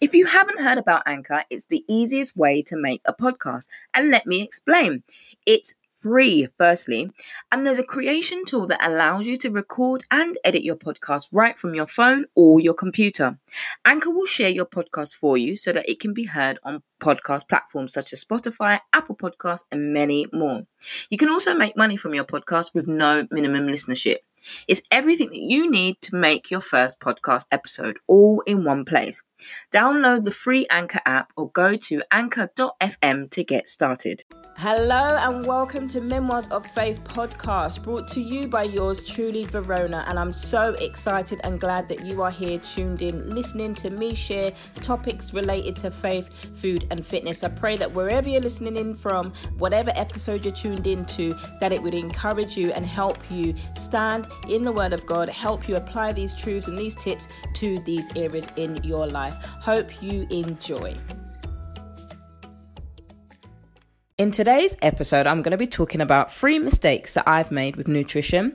If 0.00 0.14
you 0.14 0.24
haven't 0.24 0.62
heard 0.62 0.78
about 0.78 1.02
Anchor, 1.04 1.44
it's 1.50 1.66
the 1.66 1.84
easiest 1.86 2.34
way 2.34 2.62
to 2.62 2.76
make 2.76 3.02
a 3.04 3.12
podcast. 3.12 3.66
And 3.92 4.10
let 4.10 4.26
me 4.26 4.40
explain. 4.40 5.02
It's 5.44 5.74
free, 5.92 6.48
firstly, 6.56 7.10
and 7.52 7.66
there's 7.66 7.78
a 7.78 7.84
creation 7.84 8.42
tool 8.46 8.66
that 8.66 8.82
allows 8.82 9.26
you 9.26 9.36
to 9.36 9.50
record 9.50 10.02
and 10.10 10.38
edit 10.42 10.64
your 10.64 10.76
podcast 10.76 11.28
right 11.32 11.58
from 11.58 11.74
your 11.74 11.86
phone 11.86 12.24
or 12.34 12.60
your 12.60 12.72
computer. 12.72 13.38
Anchor 13.84 14.10
will 14.10 14.24
share 14.24 14.48
your 14.48 14.64
podcast 14.64 15.14
for 15.14 15.36
you 15.36 15.54
so 15.54 15.70
that 15.72 15.86
it 15.86 16.00
can 16.00 16.14
be 16.14 16.24
heard 16.24 16.58
on 16.62 16.82
podcast 16.98 17.46
platforms 17.46 17.92
such 17.92 18.14
as 18.14 18.24
Spotify, 18.24 18.78
Apple 18.94 19.16
Podcasts, 19.16 19.64
and 19.70 19.92
many 19.92 20.26
more. 20.32 20.66
You 21.10 21.18
can 21.18 21.28
also 21.28 21.54
make 21.54 21.76
money 21.76 21.98
from 21.98 22.14
your 22.14 22.24
podcast 22.24 22.72
with 22.72 22.88
no 22.88 23.26
minimum 23.30 23.66
listenership. 23.66 24.16
It's 24.66 24.82
everything 24.90 25.28
that 25.28 25.38
you 25.38 25.70
need 25.70 26.00
to 26.02 26.16
make 26.16 26.50
your 26.50 26.60
first 26.60 27.00
podcast 27.00 27.46
episode 27.50 27.98
all 28.06 28.40
in 28.46 28.64
one 28.64 28.84
place. 28.84 29.22
Download 29.72 30.24
the 30.24 30.30
free 30.30 30.66
Anchor 30.70 31.00
app 31.06 31.32
or 31.36 31.50
go 31.50 31.76
to 31.76 32.02
anchor.fm 32.10 33.30
to 33.30 33.44
get 33.44 33.68
started. 33.68 34.24
Hello 34.56 35.16
and 35.16 35.46
welcome 35.46 35.88
to 35.88 36.02
Memoirs 36.02 36.48
of 36.48 36.66
Faith 36.66 37.02
podcast, 37.04 37.82
brought 37.82 38.06
to 38.08 38.20
you 38.20 38.46
by 38.46 38.64
yours 38.64 39.02
truly, 39.02 39.44
Verona. 39.44 40.04
And 40.06 40.18
I'm 40.18 40.34
so 40.34 40.74
excited 40.74 41.40
and 41.44 41.58
glad 41.58 41.88
that 41.88 42.04
you 42.04 42.20
are 42.20 42.30
here 42.30 42.58
tuned 42.58 43.00
in, 43.00 43.34
listening 43.34 43.74
to 43.76 43.88
me 43.88 44.14
share 44.14 44.52
topics 44.74 45.32
related 45.32 45.76
to 45.76 45.90
faith, 45.90 46.28
food, 46.58 46.86
and 46.90 47.06
fitness. 47.06 47.42
I 47.42 47.48
pray 47.48 47.78
that 47.78 47.90
wherever 47.90 48.28
you're 48.28 48.42
listening 48.42 48.76
in 48.76 48.94
from, 48.94 49.32
whatever 49.56 49.92
episode 49.94 50.44
you're 50.44 50.52
tuned 50.54 50.86
into, 50.86 51.34
that 51.60 51.72
it 51.72 51.82
would 51.82 51.94
encourage 51.94 52.58
you 52.58 52.70
and 52.72 52.84
help 52.84 53.16
you 53.30 53.54
stand 53.76 54.26
in 54.48 54.62
the 54.62 54.72
Word 54.72 54.92
of 54.92 55.06
God, 55.06 55.28
help 55.28 55.68
you 55.68 55.76
apply 55.76 56.12
these 56.12 56.34
truths 56.34 56.68
and 56.68 56.76
these 56.76 56.94
tips 56.94 57.28
to 57.54 57.78
these 57.80 58.08
areas 58.16 58.48
in 58.56 58.82
your 58.84 59.06
life. 59.06 59.34
Hope 59.44 60.02
you 60.02 60.26
enjoy. 60.30 60.96
In 64.20 64.30
today's 64.30 64.76
episode, 64.82 65.26
I'm 65.26 65.40
going 65.40 65.52
to 65.52 65.56
be 65.56 65.66
talking 65.66 66.02
about 66.02 66.30
three 66.30 66.58
mistakes 66.58 67.14
that 67.14 67.26
I've 67.26 67.50
made 67.50 67.76
with 67.76 67.88
nutrition. 67.88 68.54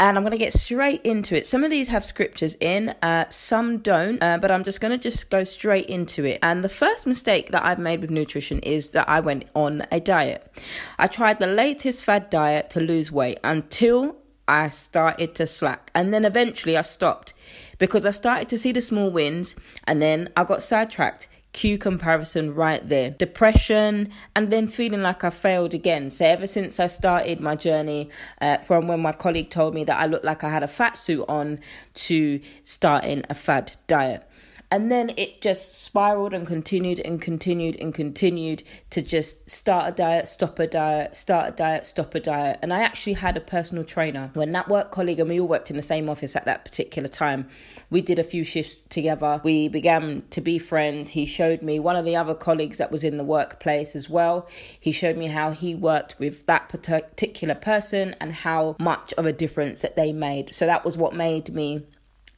And 0.00 0.16
I'm 0.16 0.22
going 0.22 0.32
to 0.32 0.38
get 0.38 0.54
straight 0.54 1.02
into 1.02 1.36
it. 1.36 1.46
Some 1.46 1.64
of 1.64 1.70
these 1.70 1.88
have 1.88 2.02
scriptures 2.02 2.56
in, 2.60 2.94
uh, 3.02 3.26
some 3.28 3.80
don't, 3.80 4.22
uh, 4.22 4.38
but 4.38 4.50
I'm 4.50 4.64
just 4.64 4.80
going 4.80 4.92
to 4.92 4.98
just 4.98 5.28
go 5.28 5.44
straight 5.44 5.84
into 5.90 6.24
it. 6.24 6.38
And 6.42 6.64
the 6.64 6.70
first 6.70 7.06
mistake 7.06 7.50
that 7.50 7.62
I've 7.62 7.78
made 7.78 8.00
with 8.00 8.10
nutrition 8.10 8.58
is 8.60 8.90
that 8.92 9.06
I 9.06 9.20
went 9.20 9.44
on 9.54 9.86
a 9.92 10.00
diet. 10.00 10.50
I 10.98 11.08
tried 11.08 11.40
the 11.40 11.46
latest 11.46 12.02
fad 12.02 12.30
diet 12.30 12.70
to 12.70 12.80
lose 12.80 13.12
weight 13.12 13.38
until 13.44 14.16
I 14.48 14.68
started 14.70 15.34
to 15.36 15.46
slack. 15.46 15.90
And 15.94 16.12
then 16.12 16.24
eventually 16.24 16.76
I 16.76 16.82
stopped 16.82 17.34
because 17.78 18.06
I 18.06 18.10
started 18.10 18.48
to 18.50 18.58
see 18.58 18.72
the 18.72 18.80
small 18.80 19.10
wins 19.10 19.56
and 19.84 20.00
then 20.00 20.30
I 20.36 20.44
got 20.44 20.62
sidetracked 20.62 21.28
cue 21.56 21.78
comparison 21.78 22.54
right 22.54 22.86
there. 22.86 23.10
Depression, 23.10 24.12
and 24.36 24.50
then 24.50 24.68
feeling 24.68 25.02
like 25.02 25.24
I 25.24 25.30
failed 25.30 25.72
again. 25.72 26.10
So, 26.10 26.26
ever 26.26 26.46
since 26.46 26.78
I 26.78 26.86
started 26.86 27.40
my 27.40 27.56
journey 27.56 28.10
uh, 28.42 28.58
from 28.58 28.86
when 28.86 29.00
my 29.00 29.12
colleague 29.12 29.48
told 29.48 29.74
me 29.74 29.82
that 29.84 29.98
I 29.98 30.04
looked 30.04 30.24
like 30.24 30.44
I 30.44 30.50
had 30.50 30.62
a 30.62 30.68
fat 30.68 30.98
suit 30.98 31.24
on 31.28 31.58
to 31.94 32.40
starting 32.64 33.24
a 33.30 33.34
fad 33.34 33.72
diet. 33.86 34.28
And 34.76 34.92
then 34.92 35.12
it 35.16 35.40
just 35.40 35.82
spiraled 35.82 36.34
and 36.34 36.46
continued 36.46 37.00
and 37.00 37.18
continued 37.18 37.76
and 37.80 37.94
continued 37.94 38.62
to 38.90 39.00
just 39.00 39.48
start 39.48 39.88
a 39.88 39.90
diet, 39.90 40.28
stop 40.28 40.58
a 40.58 40.66
diet, 40.66 41.16
start 41.16 41.48
a 41.48 41.52
diet, 41.52 41.86
stop 41.86 42.14
a 42.14 42.20
diet. 42.20 42.58
And 42.60 42.74
I 42.74 42.80
actually 42.80 43.14
had 43.14 43.38
a 43.38 43.40
personal 43.40 43.84
trainer 43.84 44.30
when 44.34 44.52
that 44.52 44.68
work 44.68 44.90
colleague 44.90 45.18
and 45.18 45.30
we 45.30 45.40
all 45.40 45.48
worked 45.48 45.70
in 45.70 45.76
the 45.76 45.82
same 45.82 46.10
office 46.10 46.36
at 46.36 46.44
that 46.44 46.66
particular 46.66 47.08
time. 47.08 47.48
We 47.88 48.02
did 48.02 48.18
a 48.18 48.22
few 48.22 48.44
shifts 48.44 48.82
together. 48.82 49.40
We 49.42 49.68
began 49.68 50.24
to 50.28 50.42
be 50.42 50.58
friends. 50.58 51.08
He 51.08 51.24
showed 51.24 51.62
me 51.62 51.78
one 51.78 51.96
of 51.96 52.04
the 52.04 52.16
other 52.16 52.34
colleagues 52.34 52.76
that 52.76 52.92
was 52.92 53.02
in 53.02 53.16
the 53.16 53.24
workplace 53.24 53.96
as 53.96 54.10
well. 54.10 54.46
He 54.78 54.92
showed 54.92 55.16
me 55.16 55.28
how 55.28 55.52
he 55.52 55.74
worked 55.74 56.18
with 56.18 56.44
that 56.44 56.68
particular 56.68 57.54
person 57.54 58.14
and 58.20 58.30
how 58.30 58.76
much 58.78 59.14
of 59.14 59.24
a 59.24 59.32
difference 59.32 59.80
that 59.80 59.96
they 59.96 60.12
made. 60.12 60.54
So 60.54 60.66
that 60.66 60.84
was 60.84 60.98
what 60.98 61.14
made 61.14 61.54
me 61.54 61.86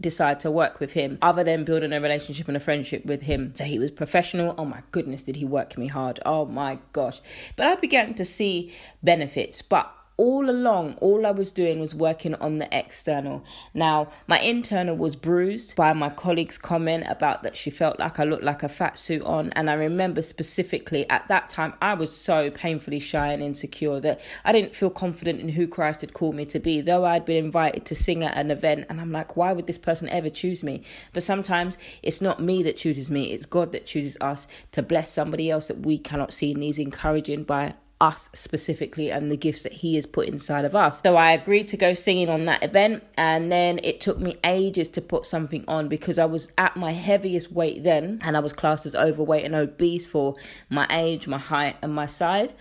decide 0.01 0.41
to 0.41 0.51
work 0.51 0.81
with 0.81 0.93
him 0.93 1.19
other 1.23 1.43
than 1.43 1.65
building 1.65 1.93
a 1.93 2.01
relationship 2.01 2.49
and 2.49 2.57
a 2.57 2.61
friendship 2.61 3.05
with 3.05 3.23
him. 3.23 3.53
So 3.57 3.65
he 3.65 3.79
was 3.79 3.91
professional. 3.91 4.55
Oh 4.57 4.65
my 4.65 4.83
goodness, 4.93 5.23
did 5.23 5.37
he 5.37 5.45
work 5.45 5.77
me 5.77 5.89
hard? 5.89 6.21
Oh 6.25 6.47
my 6.47 6.79
gosh. 6.93 7.21
But 7.57 7.67
I 7.67 7.75
began 7.75 8.15
to 8.15 8.25
see 8.25 8.73
benefits. 9.03 9.63
But 9.63 9.93
all 10.19 10.51
along, 10.51 10.95
all 10.95 11.25
I 11.25 11.31
was 11.31 11.53
doing 11.53 11.79
was 11.79 11.95
working 11.95 12.35
on 12.35 12.59
the 12.59 12.69
external. 12.77 13.45
Now, 13.73 14.09
my 14.27 14.41
internal 14.41 14.97
was 14.97 15.15
bruised 15.15 15.77
by 15.77 15.93
my 15.93 16.11
colleague's 16.11 16.59
comment 16.59 17.05
about 17.09 17.45
that 17.45 17.57
she 17.57 17.71
felt 17.71 18.01
like 18.01 18.19
I 18.19 18.25
looked 18.25 18.43
like 18.43 18.65
a 18.65 18.69
fat 18.69 18.99
suit 18.99 19.23
on. 19.23 19.53
And 19.53 19.71
I 19.71 19.75
remember 19.75 20.21
specifically 20.21 21.09
at 21.09 21.29
that 21.29 21.49
time, 21.51 21.75
I 21.81 21.95
was 21.95 22.15
so 22.15 22.51
painfully 22.51 22.99
shy 22.99 23.29
and 23.29 23.41
insecure 23.41 24.01
that 24.01 24.21
I 24.45 24.51
didn't 24.51 24.75
feel 24.75 24.91
confident 24.91 25.41
in 25.41 25.51
who 25.51 25.69
Christ 25.69 26.01
had 26.01 26.15
called 26.15 26.35
me 26.35 26.45
to 26.47 26.59
be, 26.59 26.81
though 26.81 27.05
I'd 27.05 27.25
been 27.25 27.45
invited 27.45 27.87
to 27.87 27.95
sing 27.95 28.25
at 28.25 28.37
an 28.37 28.51
event. 28.51 28.87
And 28.89 29.01
I'm 29.01 29.13
like, 29.13 29.37
why 29.37 29.53
would 29.53 29.69
this 29.69 29.79
person 29.79 30.09
ever 30.09 30.31
choose 30.31 30.65
me? 30.65 30.83
But 31.13 31.23
sometimes 31.23 31.79
it's 32.03 32.21
not 32.21 32.43
me 32.43 32.65
that 32.65 32.77
chooses 32.77 33.09
me, 33.09 33.31
it's 33.31 33.47
God 33.47 33.71
that 33.71 33.87
chooses 33.87 34.19
us 34.21 34.49
to 34.73 34.83
bless 34.83 35.13
somebody 35.13 35.49
else 35.49 35.69
that 35.69 35.79
we 35.79 35.97
cannot 35.97 36.33
see. 36.33 36.53
And 36.53 36.63
He's 36.65 36.81
encouraging 36.81 37.45
by 37.45 37.75
us 38.01 38.31
specifically 38.33 39.11
and 39.11 39.31
the 39.31 39.37
gifts 39.37 39.63
that 39.63 39.73
he 39.73 39.97
has 39.97 40.07
put 40.07 40.29
inside 40.29 40.65
of 40.65 40.75
us. 40.75 41.03
So 41.03 41.17
I 41.17 41.33
agreed 41.33 41.69
to 41.69 41.77
go 41.77 41.95
singing 41.95 42.29
on 42.29 42.45
that 42.45 42.63
event 42.63 43.03
and 43.17 43.51
then 43.51 43.81
it 43.83 44.01
took 44.01 44.19
me 44.19 44.37
ages 44.45 44.89
to 44.91 45.01
put 45.01 45.27
something 45.27 45.65
on 45.67 45.89
because 45.89 46.19
I 46.19 46.27
was 46.27 46.51
at 46.57 46.77
my 46.77 46.93
heaviest 46.93 47.51
weight 47.51 47.83
then 47.83 48.21
and 48.23 48.37
I 48.37 48.41
was 48.41 48.53
classed 48.53 48.87
as 48.87 48.95
overweight 48.95 49.45
and 49.45 49.55
obese 49.55 50.07
for 50.07 50.37
my 50.71 50.87
age, 50.91 51.27
my 51.27 51.39
height 51.39 51.77
and 51.83 51.93
my 51.93 52.07
size 52.07 52.55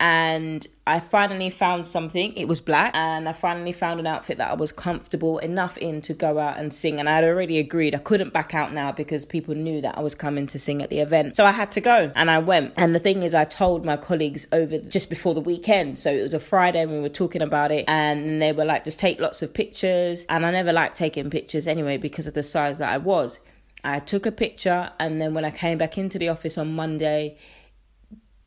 and 0.00 0.66
I 0.86 0.98
finally 0.98 1.50
found 1.50 1.86
something. 1.86 2.32
It 2.32 2.48
was 2.48 2.62
black, 2.62 2.92
and 2.94 3.28
I 3.28 3.32
finally 3.32 3.70
found 3.70 4.00
an 4.00 4.06
outfit 4.06 4.38
that 4.38 4.50
I 4.50 4.54
was 4.54 4.72
comfortable 4.72 5.38
enough 5.38 5.76
in 5.76 6.00
to 6.02 6.14
go 6.14 6.38
out 6.38 6.58
and 6.58 6.72
sing. 6.72 6.98
And 6.98 7.08
I 7.08 7.16
had 7.16 7.24
already 7.24 7.58
agreed 7.58 7.94
I 7.94 7.98
couldn't 7.98 8.32
back 8.32 8.54
out 8.54 8.72
now 8.72 8.92
because 8.92 9.26
people 9.26 9.54
knew 9.54 9.82
that 9.82 9.98
I 9.98 10.00
was 10.00 10.14
coming 10.14 10.46
to 10.48 10.58
sing 10.58 10.82
at 10.82 10.88
the 10.88 11.00
event. 11.00 11.36
So 11.36 11.44
I 11.44 11.52
had 11.52 11.70
to 11.72 11.82
go, 11.82 12.10
and 12.16 12.30
I 12.30 12.38
went. 12.38 12.72
And 12.78 12.94
the 12.94 12.98
thing 12.98 13.22
is, 13.22 13.34
I 13.34 13.44
told 13.44 13.84
my 13.84 13.98
colleagues 13.98 14.46
over 14.52 14.78
just 14.78 15.10
before 15.10 15.34
the 15.34 15.40
weekend. 15.40 15.98
So 15.98 16.10
it 16.10 16.22
was 16.22 16.34
a 16.34 16.40
Friday, 16.40 16.80
and 16.80 16.90
we 16.90 17.00
were 17.00 17.10
talking 17.10 17.42
about 17.42 17.70
it, 17.70 17.84
and 17.86 18.40
they 18.40 18.52
were 18.52 18.64
like, 18.64 18.84
just 18.84 18.98
take 18.98 19.20
lots 19.20 19.42
of 19.42 19.52
pictures. 19.52 20.24
And 20.30 20.46
I 20.46 20.50
never 20.50 20.72
liked 20.72 20.96
taking 20.96 21.28
pictures 21.28 21.68
anyway 21.68 21.98
because 21.98 22.26
of 22.26 22.32
the 22.32 22.42
size 22.42 22.78
that 22.78 22.88
I 22.88 22.96
was. 22.96 23.38
I 23.84 23.98
took 23.98 24.24
a 24.24 24.32
picture, 24.32 24.90
and 24.98 25.20
then 25.20 25.34
when 25.34 25.44
I 25.44 25.50
came 25.50 25.76
back 25.76 25.98
into 25.98 26.18
the 26.18 26.30
office 26.30 26.56
on 26.56 26.72
Monday, 26.74 27.36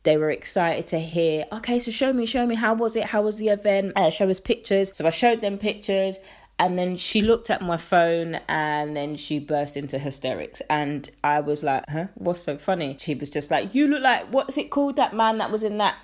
they 0.04 0.16
were 0.16 0.30
excited 0.30 0.86
to 0.88 0.98
hear, 0.98 1.46
okay, 1.50 1.78
so 1.80 1.90
show 1.90 2.12
me, 2.12 2.26
show 2.26 2.46
me, 2.46 2.54
how 2.54 2.74
was 2.74 2.94
it? 2.94 3.04
How 3.04 3.22
was 3.22 3.36
the 3.36 3.48
event? 3.48 3.94
Uh, 3.96 4.10
show 4.10 4.28
us 4.28 4.38
pictures. 4.38 4.92
So 4.94 5.06
I 5.06 5.10
showed 5.10 5.40
them 5.40 5.58
pictures. 5.58 6.20
And 6.58 6.78
then 6.78 6.96
she 6.96 7.20
looked 7.20 7.50
at 7.50 7.62
my 7.62 7.76
phone 7.76 8.36
and 8.48 8.96
then 8.96 9.16
she 9.16 9.40
burst 9.40 9.76
into 9.76 9.98
hysterics. 9.98 10.62
And 10.70 11.10
I 11.24 11.40
was 11.40 11.64
like, 11.64 11.88
huh? 11.88 12.06
What's 12.14 12.42
so 12.42 12.58
funny? 12.58 12.96
She 13.00 13.14
was 13.14 13.28
just 13.28 13.50
like, 13.50 13.74
you 13.74 13.88
look 13.88 14.02
like, 14.02 14.26
what's 14.32 14.56
it 14.56 14.70
called? 14.70 14.96
That 14.96 15.14
man 15.14 15.38
that 15.38 15.50
was 15.50 15.64
in 15.64 15.78
that 15.78 15.96